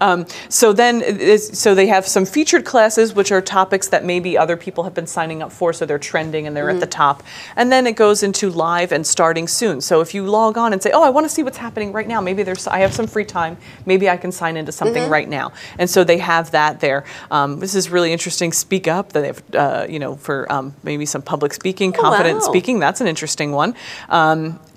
Um, 0.00 0.26
so 0.48 0.72
then, 0.72 1.38
so 1.38 1.74
they 1.74 1.86
have 1.86 2.06
some 2.06 2.24
featured 2.24 2.64
classes, 2.64 3.14
which 3.14 3.32
are 3.32 3.40
topics 3.40 3.88
that 3.88 4.04
maybe 4.04 4.36
other 4.36 4.56
people 4.56 4.84
have 4.84 4.94
been 4.94 5.06
signing 5.06 5.42
up 5.42 5.52
for, 5.52 5.72
so 5.72 5.86
they're 5.86 5.98
trending 5.98 6.46
and 6.46 6.56
they're 6.56 6.70
at 6.70 6.80
the 6.80 6.86
top. 6.86 7.22
And 7.56 7.70
then 7.72 7.86
it 7.86 7.96
goes 7.96 8.22
into 8.22 8.50
live 8.50 8.92
and 8.92 9.06
starting 9.06 9.48
soon. 9.48 9.80
So 9.80 10.00
if 10.00 10.14
you 10.14 10.26
log 10.26 10.56
on 10.58 10.72
and 10.72 10.82
say, 10.82 10.90
"Oh, 10.92 11.02
I 11.02 11.10
want 11.10 11.24
to 11.24 11.28
see 11.28 11.42
what's 11.42 11.58
happening 11.58 11.92
right 11.92 12.08
now," 12.08 12.20
maybe 12.20 12.42
there's 12.42 12.66
I 12.66 12.78
have 12.78 12.94
some 12.94 13.06
free 13.06 13.24
time, 13.24 13.56
maybe 13.86 14.08
I 14.08 14.16
can 14.16 14.32
sign 14.32 14.56
into 14.56 14.72
something 14.72 15.08
right 15.10 15.28
now. 15.28 15.52
And 15.78 15.88
so 15.88 16.04
they 16.04 16.18
have 16.18 16.50
that 16.52 16.80
there. 16.80 17.04
Um, 17.30 17.60
this 17.60 17.74
is 17.74 17.90
really 17.90 18.12
interesting. 18.12 18.52
Speak 18.52 18.88
up. 18.88 19.12
That 19.12 19.20
They 19.20 19.26
have, 19.28 19.42
uh, 19.54 19.86
you 19.88 19.98
know, 19.98 20.16
for 20.16 20.50
um, 20.52 20.74
maybe 20.82 21.06
some 21.06 21.22
public 21.22 21.54
speaking, 21.54 21.92
confident 21.92 22.40
wow. 22.40 22.48
speaking. 22.48 22.78
That's 22.78 23.00
an 23.00 23.06
interesting 23.06 23.52
one. 23.52 23.74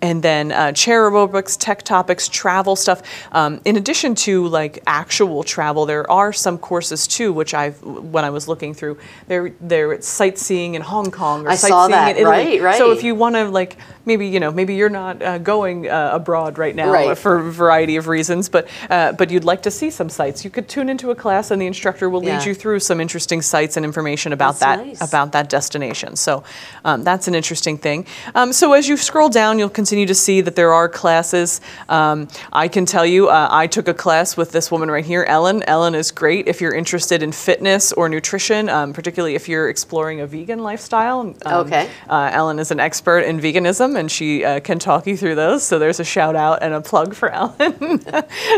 And 0.02 0.22
then 0.22 0.52
uh, 0.52 0.72
chair 0.74 1.10
aerobics, 1.10 1.58
tech 1.60 1.82
topics, 1.82 2.28
travel 2.30 2.76
stuff. 2.76 3.02
Um, 3.32 3.62
in 3.66 3.78
addition 3.78 4.14
to 4.16 4.48
like 4.48 4.80
actual 4.86 5.44
travel, 5.44 5.86
there 5.88 6.10
are 6.12 6.32
some 6.32 6.58
courses 6.60 7.08
too, 7.08 7.34
which 7.34 7.54
I've 7.56 7.82
when 7.82 8.24
I 8.24 8.30
was 8.30 8.48
looking 8.48 8.76
through. 8.76 8.98
There, 9.28 9.50
there 9.60 9.92
it's 9.94 10.08
sightseeing 10.08 10.76
in 10.76 10.84
Hong 10.84 11.10
Kong 11.10 11.46
or 11.48 11.50
I 11.50 11.56
sightseeing 11.56 11.72
saw 11.72 11.88
that, 11.88 12.12
in 12.16 12.28
Italy. 12.28 12.60
right, 12.60 12.78
So 12.78 12.92
if 12.92 13.04
you 13.04 13.16
want 13.16 13.36
to 13.36 13.50
like 13.50 13.78
maybe 14.06 14.28
you 14.28 14.40
know 14.40 14.52
maybe 14.52 14.76
you're 14.76 14.88
not 14.90 15.22
uh, 15.22 15.38
going 15.40 15.90
uh, 15.90 16.12
abroad 16.14 16.58
right 16.58 16.76
now 16.76 16.92
Right. 16.92 17.18
for 17.18 17.40
a 17.40 17.52
variety 17.52 17.96
of 17.96 18.08
reasons, 18.08 18.50
but 18.50 18.68
uh, 18.92 19.14
but 19.14 19.32
you'd 19.32 19.44
like 19.46 19.64
to 19.64 19.72
see 19.72 19.90
some 19.90 20.10
sites, 20.10 20.46
you 20.46 20.52
could 20.52 20.70
tune 20.70 20.90
into 20.90 21.10
a 21.10 21.16
class 21.16 21.50
and 21.52 21.60
the 21.62 21.66
instructor 21.66 22.08
will 22.10 22.22
lead 22.22 22.28
Yeah. 22.28 22.46
you 22.46 22.54
through 22.54 22.82
some 22.82 23.02
interesting 23.02 23.42
sites 23.42 23.78
and 23.78 23.86
information 23.86 24.32
about 24.32 24.60
That's 24.60 24.80
that 24.80 24.86
nice. 24.86 25.02
about 25.02 25.32
that 25.32 25.50
destination. 25.50 26.16
So 26.16 26.44
um, 26.86 27.04
that's 27.04 27.28
an 27.28 27.34
interesting 27.36 27.78
thing. 27.80 28.06
Um, 28.36 28.54
so 28.54 28.74
as 28.74 28.88
you 28.88 28.96
scroll 28.98 29.30
down, 29.30 29.58
you'll 29.60 29.70
continue 29.88 30.06
to 30.06 30.14
see 30.14 30.42
that 30.42 30.58
there 30.58 30.74
are 30.74 30.90
classes. 30.90 31.62
Um, 31.88 32.28
I 32.52 32.68
can 32.68 32.86
tell 32.86 33.06
you, 33.06 33.30
uh, 33.30 33.48
I 33.50 33.68
took 33.68 33.88
a 33.88 33.94
class 33.94 34.36
with 34.36 34.52
this 34.52 34.70
woman 34.70 34.92
right 34.92 35.06
here, 35.06 35.24
Ellen. 35.24 35.64
Ellen 35.64 35.96
is 35.96 36.12
great 36.12 36.46
if 36.50 36.60
you're 36.60 36.74
interested 36.74 37.24
in 37.24 37.32
fitness 37.32 37.94
or 37.94 38.10
nutrition, 38.10 38.68
um, 38.68 38.92
particularly 38.92 39.36
if 39.36 39.48
you're 39.48 39.70
exploring 39.70 40.20
a 40.20 40.28
vegan 40.28 40.60
lifestyle. 40.60 41.22
Um, 41.22 41.38
Okay. 41.68 41.90
uh, 42.10 42.30
Ellen 42.34 42.60
is 42.60 42.70
an 42.70 42.82
expert 42.82 43.20
in 43.20 43.40
veganism, 43.40 43.98
and 43.98 44.12
she 44.12 44.44
uh, 44.44 44.60
can 44.60 44.78
talk 44.78 45.08
you 45.08 45.16
through 45.16 45.36
those. 45.36 45.64
So 45.64 45.80
there's 45.80 46.02
a 46.02 46.04
shout 46.04 46.36
out 46.36 46.62
and 46.62 46.74
a 46.74 46.82
plug 46.82 47.16
for 47.16 47.30
Ellen. 47.40 48.04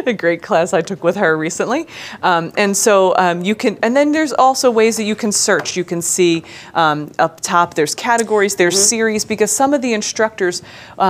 a 0.07 0.13
great 0.13 0.41
class 0.41 0.73
I 0.73 0.81
took 0.81 1.03
with 1.03 1.15
her 1.17 1.37
recently. 1.37 1.85
Um, 2.23 2.51
and 2.57 2.75
so 2.75 3.15
um, 3.17 3.43
you 3.43 3.53
can, 3.53 3.77
and 3.83 3.95
then 3.95 4.13
there's 4.13 4.33
also 4.33 4.71
ways 4.71 4.97
that 4.97 5.03
you 5.03 5.13
can 5.15 5.31
search. 5.31 5.77
You 5.77 5.83
can 5.83 6.01
see 6.01 6.43
um, 6.73 7.11
up 7.19 7.39
top 7.41 7.75
there's 7.75 7.93
categories, 7.93 8.55
there's 8.55 8.69
Mm-hmm. 8.79 8.95
series, 8.97 9.25
because 9.25 9.51
some 9.51 9.73
of 9.73 9.81
the 9.81 9.93
instructors 9.93 10.61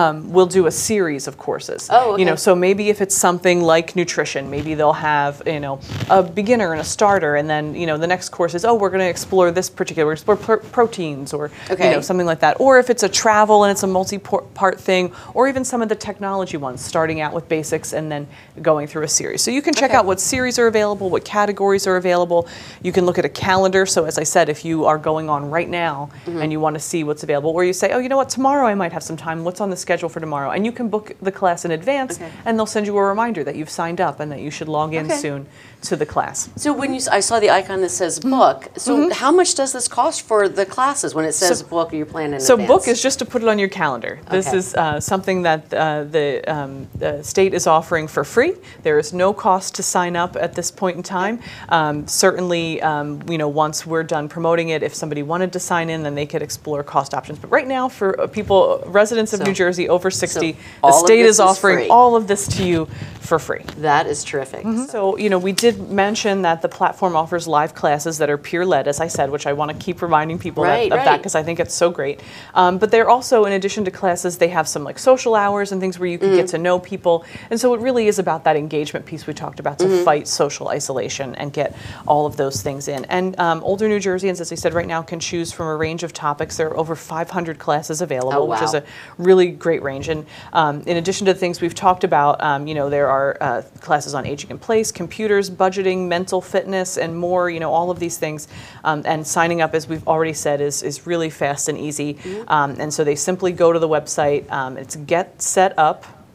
um, 0.10 0.32
will 0.32 0.46
do 0.46 0.68
a 0.68 0.72
series 0.72 1.28
of 1.28 1.38
courses. 1.38 1.88
Oh, 1.92 2.18
You 2.18 2.26
know, 2.26 2.36
so 2.36 2.56
maybe 2.56 2.90
if 2.90 3.02
it's 3.02 3.16
something 3.16 3.62
like 3.62 3.96
nutrition, 3.96 4.50
maybe 4.50 4.74
they'll 4.76 4.94
have 4.94 5.42
you 5.46 5.60
know 5.60 5.80
a 6.10 6.22
beginner 6.24 6.72
and 6.72 6.82
a 6.82 6.84
starter, 6.84 7.36
and 7.36 7.50
then 7.50 7.76
you 7.76 7.86
know 7.88 7.98
the 7.98 8.08
next 8.08 8.30
course 8.30 8.54
is 8.56 8.66
oh 8.66 8.76
we're 8.76 8.90
going 8.90 9.00
to 9.02 9.10
explore 9.10 9.52
this 9.52 9.70
particular 9.70 10.12
explore 10.14 10.38
pr- 10.38 10.56
proteins 10.72 11.34
or 11.34 11.52
you 11.72 11.78
know 11.78 12.02
something 12.02 12.26
like 12.28 12.40
that. 12.40 12.60
Or 12.60 12.80
if 12.80 12.90
it's 12.90 13.04
a 13.04 13.10
travel 13.10 13.64
and 13.64 13.72
it's 13.72 13.84
a 13.84 13.88
multi-part 13.88 14.80
thing, 14.80 15.14
or 15.34 15.48
even 15.48 15.64
some 15.66 15.82
of 15.82 15.90
the 15.90 15.96
technology 15.96 16.58
ones, 16.58 16.82
starting 16.84 17.22
out 17.22 17.34
with 17.34 17.48
basics 17.50 17.94
and 17.94 18.12
then 18.12 18.28
going 18.62 18.88
through 18.88 19.04
a 19.04 19.08
series. 19.08 19.42
So 19.42 19.52
you 19.52 19.62
can 19.62 19.74
check 19.74 19.90
Okay. 19.92 19.98
out 19.98 20.06
what 20.06 20.20
series 20.20 20.60
are 20.60 20.68
available, 20.68 21.10
what 21.10 21.26
categories 21.26 21.88
are 21.88 21.98
available. 21.98 22.48
You 22.84 22.92
can 22.92 23.06
look 23.06 23.18
at 23.18 23.26
a 23.26 23.30
calendar. 23.30 23.86
So 23.86 24.06
as 24.06 24.18
I 24.18 24.24
said, 24.24 24.50
if 24.50 24.64
you 24.64 24.86
are 24.86 24.98
going 24.98 25.30
on 25.30 25.50
right 25.50 25.70
now 25.70 26.10
Mm-hmm. 26.26 26.42
and 26.42 26.52
you 26.52 26.60
want 26.60 26.76
to 26.76 26.80
see 26.80 27.04
what's 27.04 27.24
available, 27.24 27.50
or 27.52 27.64
you 27.64 27.74
say, 27.74 27.92
oh, 27.92 28.00
you 28.00 28.08
know 28.10 28.18
what, 28.18 28.30
tomorrow 28.30 28.66
I 28.68 28.76
might 28.76 28.94
have 28.94 29.04
some 29.04 29.18
time. 29.18 29.44
What's 29.44 29.60
on 29.62 29.70
the 29.70 29.76
schedule 29.76 29.99
for 30.08 30.22
tomorrow? 30.22 30.52
And 30.52 30.66
you 30.66 30.72
can 30.72 30.88
book 30.88 31.12
the 31.22 31.32
class 31.32 31.66
in 31.66 31.72
advance, 31.72 32.16
Okay. 32.16 32.30
and 32.46 32.58
they'll 32.58 32.66
send 32.66 32.86
you 32.86 32.96
a 32.98 33.04
reminder 33.04 33.44
that 33.44 33.56
you've 33.56 33.70
signed 33.70 34.00
up 34.00 34.20
and 34.22 34.32
that 34.32 34.40
you 34.40 34.52
should 34.52 34.70
log 34.70 34.94
in 34.94 35.08
Okay. 35.08 35.16
soon 35.18 35.48
to 35.82 35.96
the 35.96 36.06
class. 36.06 36.50
So 36.58 36.74
when 36.74 36.94
you, 36.94 37.02
I 37.12 37.22
saw 37.22 37.40
the 37.40 37.50
icon 37.50 37.82
that 37.82 37.90
says 37.90 38.20
Mm-hmm. 38.20 38.30
book. 38.30 38.70
So 38.78 39.12
how 39.14 39.32
much 39.32 39.56
does 39.56 39.72
this 39.74 39.88
cost 39.88 40.22
for 40.24 40.48
the 40.50 40.66
classes 40.66 41.16
when 41.16 41.26
it 41.26 41.34
says 41.34 41.64
book 41.64 41.92
or 41.94 41.96
you 41.96 42.06
plan 42.06 42.34
in 42.34 42.40
So 42.40 42.54
advance? 42.54 42.68
book 42.68 42.88
is 42.88 43.02
just 43.02 43.20
to 43.20 43.26
put 43.26 43.42
it 43.42 43.48
on 43.48 43.58
your 43.60 43.70
calendar. 43.70 44.20
This 44.30 44.48
Okay. 44.48 44.58
is 44.58 44.76
uh, 44.76 45.00
something 45.00 45.42
that 45.44 45.74
uh, 45.74 46.04
the, 46.04 46.44
um, 46.48 46.88
the 46.96 47.24
state 47.24 47.54
is 47.54 47.66
offering 47.66 48.08
for 48.08 48.24
free. 48.24 48.54
There 48.84 49.00
is 49.00 49.14
no 49.14 49.34
cost 49.34 49.74
to 49.76 49.84
sign 49.84 50.16
up 50.16 50.36
at 50.36 50.54
this 50.54 50.70
point 50.70 50.98
in 50.98 51.04
time. 51.04 51.40
Um, 51.70 52.06
certainly, 52.08 52.82
um, 52.82 53.22
you 53.30 53.38
know, 53.38 53.48
once 53.48 53.86
we're 53.86 54.04
done 54.04 54.28
promoting 54.30 54.70
it, 54.70 54.84
if 54.84 54.94
somebody 54.94 55.24
wanted 55.24 55.54
to 55.54 55.60
sign 55.60 55.90
in, 55.90 56.04
then 56.04 56.14
they 56.16 56.26
could 56.26 56.42
explore 56.42 56.84
cost 56.84 57.14
options. 57.14 57.40
But 57.40 57.52
right 57.52 57.68
now, 57.68 57.88
for 57.90 58.20
uh, 58.20 58.28
people, 58.28 58.84
residents 58.86 59.32
of 59.34 59.40
So- 59.40 59.46
New 59.46 59.54
Jersey 59.54 59.88
over 59.90 60.10
60, 60.12 60.52
the 60.54 60.58
all 60.84 61.02
of 61.02 61.06
state 61.06 61.20
is 61.22 61.36
is 61.36 61.40
offering 61.40 61.78
free. 61.80 61.88
all 61.90 62.16
of 62.16 62.28
this 62.28 62.48
to 62.58 62.64
you 62.66 62.86
for 63.20 63.38
free. 63.38 63.64
That 63.78 64.08
is 64.08 64.24
terrific. 64.24 64.66
So, 64.90 65.16
you 65.18 65.30
know, 65.30 65.38
we 65.38 65.52
did 65.52 65.92
mention 65.92 66.42
that 66.44 66.64
the 66.64 66.70
platform 66.70 67.16
offers 67.16 67.48
live 67.48 67.76
classes 67.76 68.18
that 68.18 68.30
are 68.30 68.38
peer 68.40 68.66
led, 68.66 68.88
as 68.88 69.00
I 69.00 69.08
said, 69.08 69.30
which 69.30 69.46
I 69.46 69.54
want 69.54 69.70
to 69.72 69.78
keep 69.78 70.02
reminding 70.02 70.40
people 70.40 70.64
that- 70.64 70.70
Right, 70.70 70.92
of 70.92 70.98
that 71.06 71.18
because 71.18 71.36
I 71.36 71.44
think 71.44 71.60
it's 71.60 71.76
so 71.76 71.92
great. 71.92 72.22
Um, 72.56 72.80
but 72.80 72.90
they're 72.90 73.10
also, 73.10 73.46
in 73.46 73.54
addition 73.54 73.86
to 73.86 73.92
classes, 73.92 74.38
they 74.40 74.48
have 74.48 74.68
some 74.68 74.84
like 74.84 74.98
social 74.98 75.36
hours 75.36 75.72
and 75.72 75.80
things 75.80 76.00
where 76.00 76.10
you 76.10 76.18
can 76.18 76.30
Mm-hmm. 76.30 76.38
get 76.38 76.48
to 76.50 76.58
know 76.58 76.80
people. 76.80 77.24
And 77.52 77.60
so 77.60 77.74
it 77.76 77.82
really 77.82 78.08
is 78.08 78.18
about 78.20 78.44
that 78.46 78.56
engagement 78.56 79.06
piece 79.06 79.28
we 79.28 79.34
talked 79.34 79.60
about 79.60 79.78
to 79.80 79.86
Mm-hmm. 79.86 80.04
fight 80.06 80.28
social 80.28 80.70
isolation 80.70 81.36
and 81.36 81.54
get 81.54 81.76
all 82.08 82.26
of 82.26 82.36
those 82.38 82.62
things 82.64 82.88
in. 82.88 83.06
And 83.06 83.40
um, 83.40 83.64
older 83.64 83.88
New 83.88 84.00
Jerseyans, 84.00 84.40
as 84.42 84.52
I 84.52 84.56
said, 84.56 84.74
right 84.74 84.88
now 84.88 85.02
can 85.04 85.20
choose 85.20 85.52
from 85.52 85.68
a 85.68 85.76
range 85.76 86.02
of 86.04 86.14
topics. 86.14 86.58
There 86.58 86.70
are 86.70 86.78
over 86.78 86.96
500 86.96 87.60
classes 87.60 88.02
available, 88.02 88.34
Oh, 88.44 88.46
which 88.46 88.62
is 88.62 88.74
a 88.74 88.84
really 89.18 89.48
great 89.52 89.79
range. 89.82 90.10
And 90.10 90.26
um, 90.54 90.82
in 90.82 90.98
addition 90.98 91.26
to 91.28 91.34
the 91.34 91.40
things 91.40 91.62
we've 91.62 91.76
talked 91.76 92.04
about, 92.04 92.42
um, 92.42 92.68
you 92.68 92.76
know, 92.76 92.90
there 92.90 93.08
are 93.08 93.38
uh, 93.42 93.62
classes 93.82 94.14
on 94.14 94.26
aging 94.26 94.52
in 94.52 94.60
place, 94.60 94.92
computers, 94.92 95.50
budgeting, 95.50 96.08
mental 96.08 96.42
fitness, 96.42 96.98
and 96.98 97.18
more. 97.18 97.50
You 97.50 97.60
know, 97.60 97.72
all 97.72 97.92
of 97.92 98.00
these 98.00 98.18
things. 98.18 98.48
Um, 98.84 99.04
and 99.06 99.26
signing 99.26 99.62
up, 99.62 99.74
as 99.74 99.88
we've 99.88 100.08
already 100.08 100.34
said, 100.34 100.62
is 100.62 100.84
is 100.84 101.06
really 101.08 101.30
fast 101.30 101.70
and 101.70 101.78
easy. 101.78 102.16
Mm-hmm. 102.16 102.50
Um, 102.50 102.76
and 102.80 102.94
so 102.94 103.04
they 103.04 103.16
simply 103.16 103.52
go 103.52 103.74
to 103.74 103.80
the 103.80 103.90
website. 103.90 104.50
Um, 104.52 104.78
it's 104.78 104.96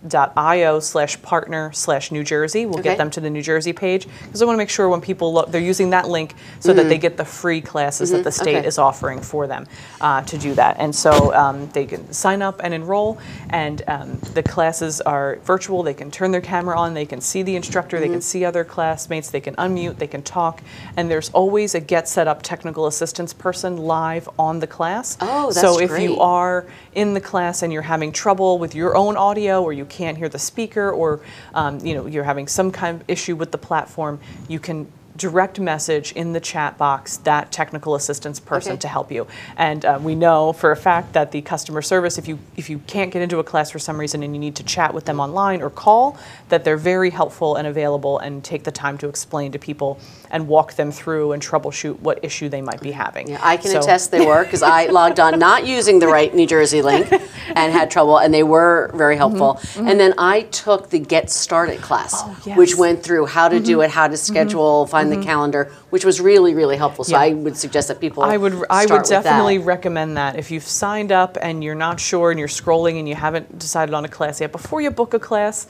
getsetup.io 0.09 0.81
slash 0.81 1.21
partner 1.23 1.73
slash 1.73 2.11
New 2.13 2.25
Jersey. 2.25 2.67
We'll 2.67 2.79
Okay. 2.81 2.91
get 2.91 2.99
them 2.99 3.11
to 3.11 3.21
the 3.21 3.31
New 3.31 3.43
Jersey 3.43 3.73
page 3.73 4.07
because 4.25 4.43
I 4.43 4.45
want 4.45 4.57
to 4.57 4.59
make 4.59 4.71
sure 4.71 4.89
when 4.89 5.01
people 5.01 5.33
look, 5.33 5.51
they're 5.51 5.61
using 5.61 5.91
that 5.91 6.09
link 6.09 6.35
so 6.61 6.73
that 6.73 6.89
they 6.89 6.99
get 6.99 7.17
the 7.17 7.25
free 7.25 7.61
classes 7.61 8.11
that 8.11 8.25
the 8.25 8.31
state 8.33 8.45
Mm-hmm. 8.45 8.59
Okay. 8.59 8.69
is 8.69 8.79
offering 8.79 9.21
for 9.21 9.47
them 9.47 9.67
uh, 10.03 10.21
to 10.23 10.37
do 10.39 10.55
that. 10.55 10.77
And 10.79 10.95
so 10.95 11.35
um, 11.35 11.69
they 11.71 11.87
can 11.87 12.13
sign 12.13 12.43
up 12.43 12.61
and 12.63 12.75
enroll, 12.75 13.19
and 13.51 13.83
um, 13.89 14.19
the 14.35 14.43
classes 14.43 15.01
are 15.01 15.39
virtual. 15.45 15.83
They 15.83 15.95
can 15.95 16.11
turn 16.11 16.31
their 16.31 16.41
camera 16.43 16.79
on, 16.79 16.93
they 16.95 17.07
can 17.07 17.21
see 17.21 17.43
the 17.43 17.57
instructor, 17.57 17.97
Mm-hmm. 17.97 18.03
they 18.07 18.13
can 18.13 18.21
see 18.21 18.45
other 18.45 18.65
classmates, 18.65 19.31
they 19.31 19.41
can 19.41 19.55
unmute, 19.57 19.97
they 19.97 20.07
can 20.07 20.23
talk, 20.23 20.63
and 20.97 21.11
there's 21.11 21.31
always 21.31 21.75
a 21.75 21.81
Get 21.81 22.07
Set 22.09 22.29
Up 22.29 22.43
technical 22.43 22.87
assistance 22.87 23.33
person 23.33 23.77
live 23.79 24.29
on 24.39 24.61
the 24.61 24.67
class. 24.67 25.17
Oh, 25.21 25.47
that's 25.47 25.61
so 25.61 25.79
if 25.81 25.91
great. 25.91 26.03
you 26.05 26.21
are 26.21 26.67
in 26.95 27.15
the 27.15 27.21
class 27.21 27.63
and 27.63 27.73
you're 27.73 27.83
having 27.83 28.13
trouble 28.13 28.59
with 28.59 28.75
your 28.75 28.97
own 28.97 29.17
audio, 29.17 29.63
or 29.63 29.73
you 29.73 29.85
can't 29.95 30.19
hear 30.19 30.29
the 30.29 30.39
speaker, 30.39 30.91
or 30.91 31.21
um, 31.55 31.79
you 31.87 31.95
know 31.95 32.07
you're 32.07 32.25
having 32.25 32.49
some 32.49 32.71
kind 32.71 33.01
of 33.01 33.09
issue 33.09 33.37
with 33.37 33.51
the 33.53 33.59
platform, 33.59 34.19
you 34.49 34.59
can 34.59 34.87
direct 35.17 35.61
message 35.61 36.11
in 36.13 36.33
the 36.33 36.41
chat 36.41 36.77
box 36.77 37.19
that 37.19 37.53
technical 37.53 37.95
assistance 37.95 38.41
person 38.41 38.73
Okay. 38.73 38.81
to 38.81 38.89
help 38.89 39.13
you. 39.13 39.27
And 39.57 39.85
uh, 39.85 39.99
we 40.03 40.15
know 40.17 40.53
for 40.53 40.73
a 40.73 40.77
fact 40.77 41.13
that 41.13 41.31
the 41.31 41.41
customer 41.43 41.83
service, 41.83 42.19
if 42.19 42.27
you 42.27 42.39
if 42.57 42.69
you 42.69 42.81
can't 42.87 43.13
get 43.13 43.23
into 43.23 43.39
a 43.39 43.45
class 43.45 43.71
for 43.71 43.79
some 43.79 43.99
reason 43.99 44.23
and 44.25 44.35
you 44.35 44.41
need 44.41 44.57
to 44.57 44.65
chat 44.65 44.93
with 44.93 45.05
them 45.05 45.21
online 45.21 45.63
or 45.63 45.71
call, 45.71 46.19
that 46.49 46.65
they're 46.65 46.77
very 46.77 47.11
helpful 47.11 47.55
and 47.57 47.67
available 47.67 48.19
and 48.19 48.43
take 48.43 48.65
the 48.65 48.73
time 48.73 48.99
to 48.99 49.09
explain 49.09 49.53
to 49.53 49.59
people 49.59 49.99
and 50.31 50.49
walk 50.49 50.75
them 50.75 50.91
through 50.91 51.31
and 51.33 51.41
troubleshoot 51.41 52.01
what 52.01 52.19
issue 52.25 52.49
they 52.49 52.61
might 52.61 52.81
be 52.81 52.91
having. 52.91 53.29
Yeah, 53.29 53.39
I 53.43 53.57
can 53.57 53.71
So- 53.71 53.79
attest 53.81 54.11
they 54.11 54.27
were 54.27 54.43
because 54.43 54.63
I 54.63 54.87
logged 55.01 55.21
on 55.21 55.39
not 55.39 55.65
using 55.65 56.01
the 56.01 56.09
right 56.09 56.35
New 56.35 56.47
Jersey 56.47 56.83
link 56.83 57.13
and 57.55 57.73
had 57.73 57.89
trouble, 57.91 58.19
and 58.19 58.35
they 58.35 58.43
were 58.43 58.91
very 58.95 59.17
helpful. 59.17 59.61
And 59.77 60.01
then 60.01 60.15
I 60.19 60.43
took 60.43 60.91
the 60.91 60.99
Get 60.99 61.31
Started 61.31 61.81
class, 61.83 62.15
Mm-hmm, 62.23 62.31
Oh, 62.31 62.37
yes. 62.39 62.45
Mm-hmm. 62.47 62.59
which 62.59 62.75
went 62.77 63.03
through 63.05 63.27
how 63.27 63.49
to 63.49 63.61
do 63.61 63.81
it, 63.83 63.91
how 63.91 64.09
to 64.09 64.17
schedule, 64.17 64.87
find 64.87 65.04
the 65.11 65.17
mm-hmm. 65.17 65.25
calendar, 65.25 65.73
which 65.91 66.05
was 66.05 66.21
really, 66.21 66.55
really 66.55 66.77
helpful. 66.77 67.05
So 67.05 67.13
Yeah. 67.13 67.21
I 67.21 67.33
would 67.33 67.57
suggest 67.57 67.89
that 67.89 68.01
people 68.01 68.23
I 68.23 68.37
would 68.37 68.55
I 68.71 68.87
would 68.87 68.93
with 68.93 69.09
that. 69.09 69.23
definitely 69.25 69.59
recommend 69.59 70.17
that 70.17 70.37
if 70.37 70.51
you've 70.51 70.65
signed 70.67 71.13
up 71.13 71.37
and 71.41 71.63
you're 71.65 71.75
not 71.75 72.01
sure 72.01 72.31
and 72.31 72.39
you're 72.39 72.49
scrolling 72.49 72.99
and 72.99 73.09
you 73.09 73.15
haven't 73.15 73.59
decided 73.59 73.95
on 73.95 74.05
a 74.05 74.09
class 74.09 74.41
yet 74.41 74.53
before 74.53 74.81
you 74.81 74.91
book 74.91 75.15
a 75.15 75.19
class 75.19 75.67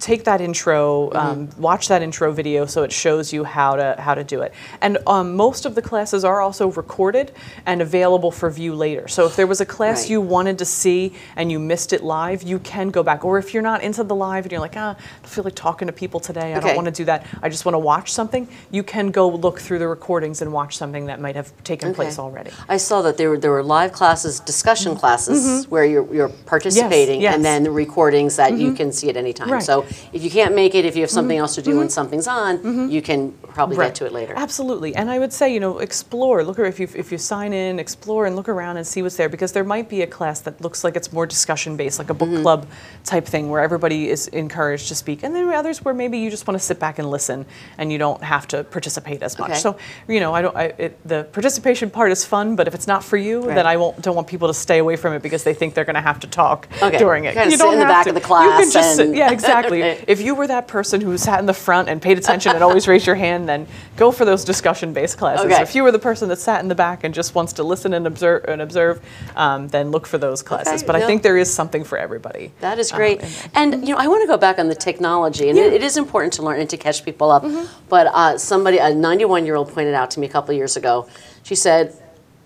take 0.00 0.24
that 0.24 0.40
intro 0.40 1.12
um, 1.14 1.48
watch 1.56 1.86
that 1.86 2.02
intro 2.02 2.32
video 2.32 2.66
so 2.66 2.82
it 2.82 2.90
shows 2.90 3.32
you 3.32 3.44
how 3.44 3.76
to 3.76 3.94
how 4.00 4.12
to 4.12 4.24
do 4.24 4.42
it 4.42 4.52
and 4.80 4.98
um, 5.06 5.36
most 5.36 5.66
of 5.66 5.76
the 5.76 5.82
classes 5.82 6.24
are 6.24 6.40
also 6.40 6.66
recorded 6.72 7.30
and 7.64 7.80
available 7.80 8.32
for 8.32 8.50
view 8.50 8.74
later 8.74 9.06
so 9.06 9.24
if 9.26 9.36
there 9.36 9.46
was 9.46 9.60
a 9.60 9.66
class 9.66 10.02
Right. 10.02 10.10
you 10.10 10.20
wanted 10.20 10.58
to 10.58 10.64
see 10.64 11.14
and 11.36 11.52
you 11.52 11.60
missed 11.60 11.92
it 11.92 12.02
live 12.02 12.42
you 12.42 12.58
can 12.58 12.90
go 12.90 13.04
back 13.04 13.24
or 13.24 13.38
if 13.38 13.54
you're 13.54 13.62
not 13.62 13.82
into 13.82 14.02
the 14.02 14.16
live 14.16 14.44
and 14.44 14.50
you're 14.52 14.60
like 14.60 14.76
ah, 14.76 14.96
I 14.98 15.20
don't 15.22 15.28
feel 15.28 15.44
like 15.44 15.54
talking 15.54 15.86
to 15.86 15.92
people 15.92 16.18
today 16.18 16.54
I 16.54 16.58
Okay. 16.58 16.68
don't 16.68 16.76
want 16.76 16.86
to 16.86 16.92
do 16.92 17.04
that 17.04 17.24
I 17.40 17.48
just 17.48 17.64
want 17.64 17.74
to 17.74 17.78
watch 17.78 18.12
something 18.12 18.48
you 18.72 18.82
can 18.82 19.12
go 19.12 19.28
look 19.28 19.60
through 19.60 19.78
the 19.78 19.86
recordings 19.86 20.42
and 20.42 20.52
watch 20.52 20.76
something 20.76 21.06
that 21.06 21.20
might 21.20 21.36
have 21.36 21.52
taken 21.62 21.94
place 21.94 22.18
already 22.18 22.50
I 22.68 22.78
saw 22.78 23.00
that 23.02 23.16
there 23.16 23.30
were 23.30 23.38
there 23.38 23.52
were 23.52 23.62
live 23.62 23.92
classes, 23.92 24.40
discussion 24.40 24.96
classes 24.96 25.66
where 25.68 25.84
you're 25.84 26.12
you're 26.12 26.30
participating, 26.46 27.16
Mm-hmm. 27.18 27.22
yes. 27.22 27.34
and 27.36 27.44
then 27.44 27.62
the 27.62 27.70
recordings 27.70 28.34
that 28.36 28.58
you 28.58 28.72
can 28.72 28.90
see 28.92 29.08
at 29.08 29.16
any 29.16 29.32
time. 29.32 29.50
Right. 29.50 29.57
So 29.60 29.84
if 30.12 30.22
you 30.22 30.30
can't 30.30 30.54
make 30.54 30.74
it, 30.74 30.84
if 30.84 30.94
you 30.96 31.02
have 31.02 31.10
something 31.10 31.36
mm-hmm. 31.36 31.42
else 31.42 31.54
to 31.56 31.62
do 31.62 31.76
when 31.76 31.86
mm-hmm. 31.86 31.90
something's 31.92 32.26
on, 32.28 32.58
mm-hmm. 32.58 32.88
you 32.88 33.02
can 33.02 33.32
probably 33.32 33.76
Right. 33.76 33.86
get 33.88 33.94
to 33.96 34.06
it 34.06 34.12
later. 34.12 34.34
Absolutely, 34.36 34.94
and 34.94 35.10
I 35.10 35.18
would 35.18 35.32
say 35.32 35.52
you 35.52 35.60
know 35.60 35.78
explore. 35.78 36.44
Look, 36.44 36.58
if 36.58 36.78
you 36.80 36.88
if 36.94 37.10
you 37.12 37.18
sign 37.18 37.52
in, 37.52 37.78
explore 37.78 38.26
and 38.26 38.36
look 38.36 38.48
around 38.48 38.76
and 38.76 38.86
see 38.86 39.02
what's 39.02 39.16
there 39.16 39.28
because 39.28 39.52
there 39.52 39.64
might 39.64 39.88
be 39.88 40.02
a 40.02 40.06
class 40.06 40.40
that 40.40 40.60
looks 40.60 40.84
like 40.84 40.96
it's 40.96 41.12
more 41.12 41.26
discussion 41.26 41.76
based, 41.76 41.98
like 41.98 42.10
a 42.10 42.14
Mm-hmm. 42.14 42.34
book 42.34 42.42
club 42.42 42.66
type 43.04 43.26
thing 43.26 43.48
where 43.50 43.62
everybody 43.62 44.08
is 44.08 44.28
encouraged 44.28 44.88
to 44.88 44.94
speak, 44.94 45.22
and 45.22 45.34
then 45.34 45.48
others 45.50 45.84
where 45.84 45.94
maybe 45.94 46.18
you 46.18 46.30
just 46.30 46.46
want 46.46 46.58
to 46.60 46.64
sit 46.64 46.78
back 46.80 46.98
and 46.98 47.10
listen 47.10 47.46
and 47.78 47.92
you 47.92 47.98
don't 47.98 48.22
have 48.22 48.46
to 48.48 48.64
participate 48.64 49.22
as 49.22 49.38
much. 49.38 49.50
Okay. 49.50 49.58
So 49.60 49.76
you 50.08 50.20
know, 50.20 50.34
I 50.34 50.42
don't. 50.42 50.56
I, 50.56 50.64
it, 50.78 51.08
the 51.08 51.24
participation 51.32 51.90
part 51.90 52.10
is 52.12 52.24
fun, 52.24 52.56
but 52.56 52.66
if 52.68 52.74
it's 52.74 52.86
not 52.86 53.02
for 53.04 53.16
you, 53.16 53.38
Right. 53.42 53.54
then 53.54 53.66
I 53.66 53.76
won't 53.76 54.00
don't 54.02 54.16
want 54.16 54.26
people 54.28 54.48
to 54.48 54.54
stay 54.54 54.78
away 54.78 54.96
from 54.96 55.12
it 55.14 55.22
because 55.22 55.42
they 55.44 55.54
think 55.54 55.74
they're 55.74 55.84
going 55.84 55.94
to 56.02 56.08
have 56.10 56.20
to 56.20 56.26
talk 56.26 56.68
Okay. 56.82 56.98
during 56.98 57.24
it. 57.24 57.34
You 57.36 57.50
sit 57.52 57.58
don't 57.58 57.74
in 57.74 57.78
the 57.80 57.84
back 57.86 58.04
to. 58.04 58.10
of 58.10 58.14
the 58.14 58.20
You 58.20 58.26
class 58.26 58.60
can 58.62 58.70
just 58.72 58.96
sit, 58.96 59.14
yeah, 59.14 59.30
exactly. 59.30 59.47
Okay. 59.48 60.04
if 60.08 60.20
you 60.20 60.34
were 60.34 60.46
that 60.46 60.68
person 60.68 61.00
who 61.00 61.16
sat 61.18 61.40
in 61.40 61.46
the 61.46 61.54
front 61.54 61.88
and 61.88 62.00
paid 62.00 62.18
attention 62.18 62.54
and 62.54 62.62
always 62.62 62.86
raised 62.88 63.06
your 63.06 63.16
hand, 63.16 63.48
then 63.48 63.66
go 63.96 64.10
for 64.10 64.24
those 64.24 64.44
discussion-based 64.44 65.18
classes. 65.18 65.46
Okay. 65.46 65.62
If 65.62 65.74
you 65.74 65.82
were 65.82 65.92
the 65.92 65.98
person 65.98 66.28
that 66.28 66.38
sat 66.38 66.60
in 66.62 66.68
the 66.68 66.74
back 66.74 67.04
and 67.04 67.14
just 67.14 67.34
wants 67.34 67.54
to 67.54 67.62
listen 67.62 67.92
and 67.94 68.06
observe, 68.06 68.44
and 68.46 68.60
observe, 68.60 69.00
um, 69.36 69.68
then 69.68 69.90
look 69.90 70.06
for 70.06 70.18
those 70.18 70.42
classes. 70.42 70.82
Okay, 70.82 70.86
But 70.86 70.96
I 70.96 71.06
think 71.06 71.22
there 71.22 71.36
is 71.36 71.52
something 71.52 71.84
for 71.84 71.98
everybody. 71.98 72.52
That 72.60 72.78
is 72.78 72.92
uh, 72.92 72.96
great. 72.96 73.20
in 73.22 73.28
and 73.54 73.88
you 73.88 73.94
know, 73.94 74.00
I 74.00 74.08
want 74.08 74.22
to 74.22 74.26
go 74.26 74.36
back 74.36 74.58
on 74.58 74.68
the 74.68 74.74
technology, 74.74 75.48
and 75.48 75.58
it, 75.58 75.72
it 75.72 75.82
is 75.82 75.96
important 75.96 76.32
to 76.34 76.42
learn 76.42 76.60
and 76.60 76.70
to 76.70 76.76
catch 76.76 77.04
people 77.04 77.30
up. 77.30 77.42
Mm-hmm. 77.42 77.66
But 77.88 78.08
uh, 78.08 78.38
somebody, 78.38 78.78
a 78.78 78.94
91 78.94 79.46
year 79.46 79.56
old, 79.56 79.72
pointed 79.72 79.94
out 79.94 80.10
to 80.12 80.20
me 80.20 80.26
a 80.26 80.30
couple 80.30 80.50
of 80.50 80.56
years 80.56 80.76
ago. 80.76 81.08
She 81.42 81.54
said. 81.54 81.96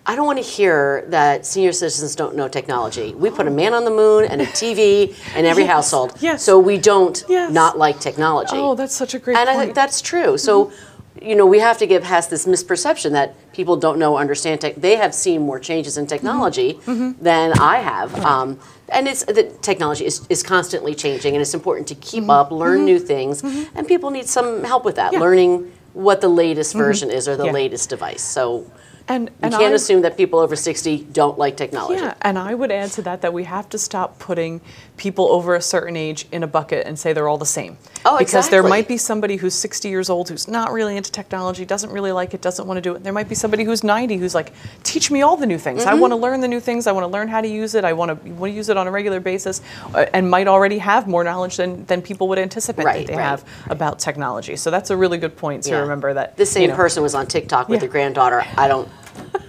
I 0.04 0.16
don't 0.16 0.26
want 0.26 0.38
to 0.38 0.44
hear 0.44 1.04
that 1.08 1.46
senior 1.46 1.70
citizens 1.72 2.16
don't 2.16 2.34
know 2.34 2.48
technology. 2.48 3.14
We 3.14 3.30
put 3.30 3.46
a 3.46 3.50
man 3.50 3.72
on 3.72 3.84
the 3.84 3.90
moon 3.90 4.24
and 4.24 4.40
a 4.42 4.46
TV 4.46 5.14
in 5.36 5.44
every 5.44 5.64
household. 5.74 6.14
yes. 6.20 6.42
So 6.42 6.58
we 6.58 6.76
don't 6.78 7.22
Yes. 7.28 7.52
not 7.52 7.78
like 7.78 8.00
technology. 8.00 8.56
Oh, 8.56 8.74
that's 8.74 8.94
such 8.96 9.14
a 9.14 9.18
great 9.20 9.36
and 9.36 9.48
I 9.48 9.52
point. 9.54 9.58
Mm-hmm. 9.58 9.66
think 9.66 9.74
that's 9.76 10.00
true. 10.02 10.36
So, 10.38 10.72
you 11.20 11.36
know, 11.36 11.46
we 11.46 11.60
have 11.60 11.78
to 11.78 11.86
get 11.86 12.02
past 12.02 12.30
this 12.30 12.46
misperception 12.46 13.12
that 13.12 13.34
people 13.52 13.76
don't 13.76 13.96
know, 14.00 14.16
understand 14.16 14.60
tech. 14.60 14.74
They 14.74 14.96
have 14.96 15.14
seen 15.14 15.42
more 15.42 15.60
changes 15.60 15.96
in 15.96 16.08
technology 16.08 16.74
Mm-hmm. 16.84 17.22
than 17.22 17.52
I 17.60 17.76
have. 17.78 18.12
Um, 18.24 18.58
and 18.88 19.06
it's 19.06 19.22
the 19.24 19.44
technology 19.62 20.04
is, 20.04 20.26
is 20.28 20.42
constantly 20.42 20.94
changing, 20.96 21.34
and 21.36 21.40
it's 21.40 21.54
important 21.54 21.86
to 21.88 21.94
keep 21.94 22.28
up, 22.28 22.50
learn 22.50 22.84
new 22.84 22.98
things, 22.98 23.42
and 23.44 23.86
people 23.86 24.10
need 24.10 24.26
some 24.26 24.64
help 24.64 24.84
with 24.84 24.96
that, 24.96 25.12
Mm-hmm. 25.12 25.14
Yeah. 25.14 25.20
learning 25.20 25.72
what 25.92 26.20
the 26.20 26.28
latest 26.28 26.74
version 26.74 27.08
is 27.10 27.28
or 27.28 27.36
the 27.36 27.44
Yeah. 27.46 27.52
latest 27.52 27.88
device. 27.88 28.22
So 28.22 28.66
and 29.08 29.28
you 29.28 29.34
and 29.42 29.52
can't 29.52 29.72
I- 29.72 29.76
assume 29.76 30.02
that 30.02 30.16
people 30.16 30.38
over 30.38 30.56
60 30.56 31.04
don't 31.12 31.38
like 31.38 31.56
technology. 31.56 32.00
Yeah, 32.00 32.14
and 32.22 32.38
I 32.38 32.54
would 32.54 32.70
add 32.70 32.90
to 32.92 33.02
that 33.02 33.22
that 33.22 33.32
we 33.32 33.44
have 33.44 33.68
to 33.70 33.78
stop 33.78 34.18
putting 34.18 34.60
people 35.02 35.26
over 35.32 35.56
a 35.56 35.60
certain 35.60 35.96
age 35.96 36.26
in 36.30 36.44
a 36.44 36.46
bucket 36.46 36.86
and 36.86 36.96
say 36.96 37.12
they're 37.12 37.26
all 37.26 37.36
the 37.36 37.44
same. 37.44 37.76
Oh, 38.04 38.18
because 38.18 38.48
there 38.50 38.62
might 38.62 38.86
be 38.86 38.96
somebody 38.96 39.34
who's 39.34 39.52
60 39.52 39.88
years 39.88 40.08
old 40.08 40.28
who's 40.28 40.46
not 40.46 40.70
really 40.72 40.96
into 40.96 41.10
technology, 41.10 41.64
doesn't 41.64 41.90
really 41.90 42.12
like 42.12 42.34
it, 42.34 42.40
doesn't 42.40 42.68
want 42.68 42.78
to 42.78 42.80
do 42.80 42.94
it. 42.94 43.02
There 43.02 43.12
might 43.12 43.28
be 43.28 43.34
somebody 43.34 43.64
who's 43.64 43.82
90 43.82 44.16
who's 44.18 44.32
like, 44.32 44.52
teach 44.84 45.10
me 45.10 45.22
all 45.22 45.36
the 45.36 45.44
new 45.44 45.58
things. 45.58 45.80
Mm-hmm. 45.80 45.88
I 45.88 45.94
want 45.94 46.12
to 46.12 46.16
learn 46.16 46.40
the 46.40 46.46
new 46.46 46.60
things. 46.60 46.86
I 46.86 46.92
want 46.92 47.02
to 47.02 47.08
learn 47.08 47.26
how 47.26 47.40
to 47.40 47.48
use 47.48 47.74
it. 47.74 47.84
I 47.84 47.92
want 47.94 48.10
to, 48.10 48.30
want 48.30 48.52
to 48.52 48.56
use 48.56 48.68
it 48.68 48.76
on 48.76 48.86
a 48.86 48.92
regular 48.92 49.18
basis, 49.18 49.60
uh, 49.92 50.06
and 50.12 50.30
might 50.30 50.46
already 50.46 50.78
have 50.78 51.08
more 51.08 51.24
knowledge 51.24 51.56
than, 51.56 51.84
than 51.86 52.00
people 52.00 52.28
would 52.28 52.38
anticipate 52.38 52.84
Right, 52.84 53.04
that 53.04 53.12
they 53.12 53.18
right, 53.18 53.24
have 53.24 53.44
about 53.70 53.98
technology. 53.98 54.54
So 54.54 54.70
that's 54.70 54.90
a 54.90 54.96
really 54.96 55.18
good 55.18 55.36
point 55.36 55.64
to 55.64 55.70
Yeah. 55.70 55.80
remember 55.80 56.14
that 56.14 56.36
This 56.36 56.52
same 56.52 56.62
you 56.62 56.68
know, 56.68 56.76
person 56.76 57.02
was 57.02 57.16
on 57.16 57.26
TikTok 57.26 57.68
with 57.68 57.78
Yeah. 57.78 57.80
their 57.80 57.88
granddaughter. 57.88 58.44
I 58.56 58.68
don't. 58.68 58.88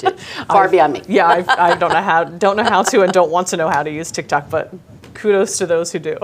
Far 0.47 0.67
beyond 0.67 0.93
me. 0.93 1.03
Yeah, 1.07 1.27
I, 1.27 1.71
I 1.71 1.75
don't 1.75 1.93
know 1.93 2.01
how 2.01 2.23
don't 2.23 2.57
know 2.57 2.63
how 2.63 2.81
to 2.81 3.03
and 3.03 3.13
don't 3.13 3.29
want 3.29 3.47
to 3.49 3.57
know 3.57 3.69
how 3.69 3.83
to 3.83 3.91
use 3.91 4.11
TikTok, 4.11 4.49
but 4.49 4.73
kudos 5.13 5.57
to 5.59 5.65
those 5.65 5.91
who 5.91 5.99
do. 5.99 6.17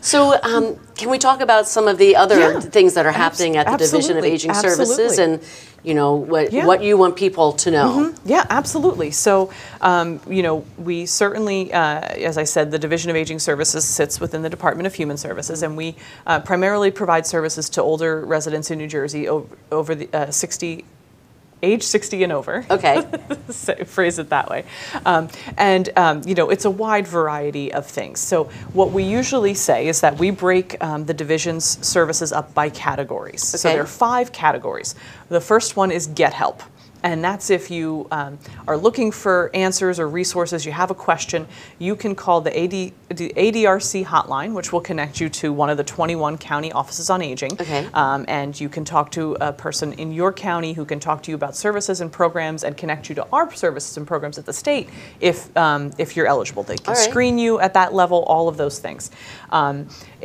So, 0.00 0.40
um, 0.42 0.76
can 0.96 1.10
we 1.10 1.18
talk 1.18 1.40
about 1.40 1.66
some 1.66 1.88
of 1.88 1.98
the 1.98 2.14
other 2.14 2.38
Yeah. 2.38 2.60
things 2.60 2.94
that 2.94 3.06
are 3.06 3.12
happening 3.12 3.56
at 3.56 3.66
the 3.66 3.76
Division 3.76 4.12
of 4.16 4.24
absolutely, 4.24 4.32
Aging 4.32 4.54
Services, 4.54 5.18
and 5.18 5.40
you 5.82 5.94
know 5.94 6.14
what 6.14 6.52
Yeah. 6.52 6.60
Mm-hmm. 6.60 6.68
what 6.68 6.82
you 6.82 6.96
want 6.96 7.16
people 7.16 7.52
to 7.54 7.70
know? 7.72 8.14
yeah, 8.24 8.44
absolutely. 8.48 9.10
So, 9.10 9.50
um, 9.80 10.20
you 10.28 10.42
know, 10.44 10.64
we 10.78 11.06
certainly, 11.06 11.72
uh, 11.72 12.00
as 12.00 12.38
I 12.38 12.44
said, 12.44 12.70
the 12.70 12.78
Division 12.78 13.10
of 13.10 13.16
Aging 13.16 13.40
Services 13.40 13.84
sits 13.84 14.20
within 14.20 14.42
the 14.42 14.50
Department 14.50 14.86
of 14.86 14.94
Human 14.94 15.16
Services, 15.16 15.62
and 15.64 15.76
we 15.76 15.96
uh, 16.26 16.38
primarily 16.40 16.90
provide 16.92 17.26
services 17.26 17.68
to 17.70 17.82
older 17.82 18.24
residents 18.24 18.70
in 18.70 18.78
New 18.78 18.86
Jersey 18.88 19.26
over, 19.26 19.46
over 19.72 19.94
the 19.96 20.08
uh, 20.12 20.30
60 20.30 20.84
age 21.62 21.82
60 21.82 22.22
and 22.22 22.32
over. 22.32 22.64
Okay. 22.70 23.02
Phrase 23.86 24.18
it 24.18 24.28
that 24.30 24.48
way. 24.48 24.64
Um, 25.04 25.28
and, 25.56 25.88
um, 25.96 26.22
you 26.26 26.34
know, 26.34 26.50
it's 26.50 26.64
a 26.64 26.70
wide 26.70 27.06
variety 27.06 27.72
of 27.72 27.86
things. 27.86 28.20
So, 28.20 28.44
what 28.72 28.92
we 28.92 29.02
usually 29.02 29.54
say 29.54 29.88
is 29.88 30.00
that 30.00 30.18
we 30.18 30.30
break 30.30 30.82
um, 30.82 31.06
the 31.06 31.14
division's 31.14 31.64
services 31.86 32.32
up 32.32 32.52
by 32.54 32.70
categories. 32.70 33.54
Okay. 33.54 33.58
So, 33.58 33.68
there 33.68 33.82
are 33.82 33.86
five 33.86 34.32
categories. 34.32 34.94
The 35.28 35.40
first 35.40 35.76
one 35.76 35.90
is 35.90 36.06
get 36.06 36.34
help. 36.34 36.62
And 37.06 37.22
that's 37.22 37.50
if 37.50 37.70
you 37.70 38.08
um, 38.10 38.36
are 38.66 38.76
looking 38.76 39.12
for 39.12 39.48
answers 39.54 40.00
or 40.00 40.08
resources, 40.08 40.66
you 40.66 40.72
have 40.72 40.90
a 40.90 40.94
question, 40.94 41.46
you 41.78 41.94
can 41.94 42.16
call 42.16 42.40
the, 42.40 42.50
AD, 42.50 42.70
the 43.16 43.32
ADRC 43.36 44.04
hotline, 44.04 44.54
which 44.54 44.72
will 44.72 44.80
connect 44.80 45.20
you 45.20 45.28
to 45.28 45.52
one 45.52 45.70
of 45.70 45.76
the 45.76 45.84
21 45.84 46.36
county 46.36 46.72
offices 46.72 47.08
on 47.08 47.22
aging. 47.22 47.52
Okay. 47.52 47.88
Um, 47.94 48.24
and 48.26 48.60
you 48.60 48.68
can 48.68 48.84
talk 48.84 49.12
to 49.12 49.36
a 49.40 49.52
person 49.52 49.92
in 49.92 50.10
your 50.10 50.32
county 50.32 50.72
who 50.72 50.84
can 50.84 50.98
talk 50.98 51.22
to 51.22 51.30
you 51.30 51.36
about 51.36 51.54
services 51.54 52.00
and 52.00 52.10
programs 52.10 52.64
and 52.64 52.76
connect 52.76 53.08
you 53.08 53.14
to 53.14 53.26
our 53.32 53.54
services 53.54 53.96
and 53.96 54.04
programs 54.04 54.36
at 54.36 54.44
the 54.44 54.52
state 54.52 54.88
if, 55.20 55.56
um, 55.56 55.92
if 55.98 56.16
you're 56.16 56.26
eligible. 56.26 56.64
They 56.64 56.76
can 56.76 56.94
right. 56.94 57.08
screen 57.08 57.38
you 57.38 57.60
at 57.60 57.72
that 57.74 57.94
level, 57.94 58.24
all 58.24 58.48
of 58.48 58.56
those 58.56 58.80
things. 58.80 59.12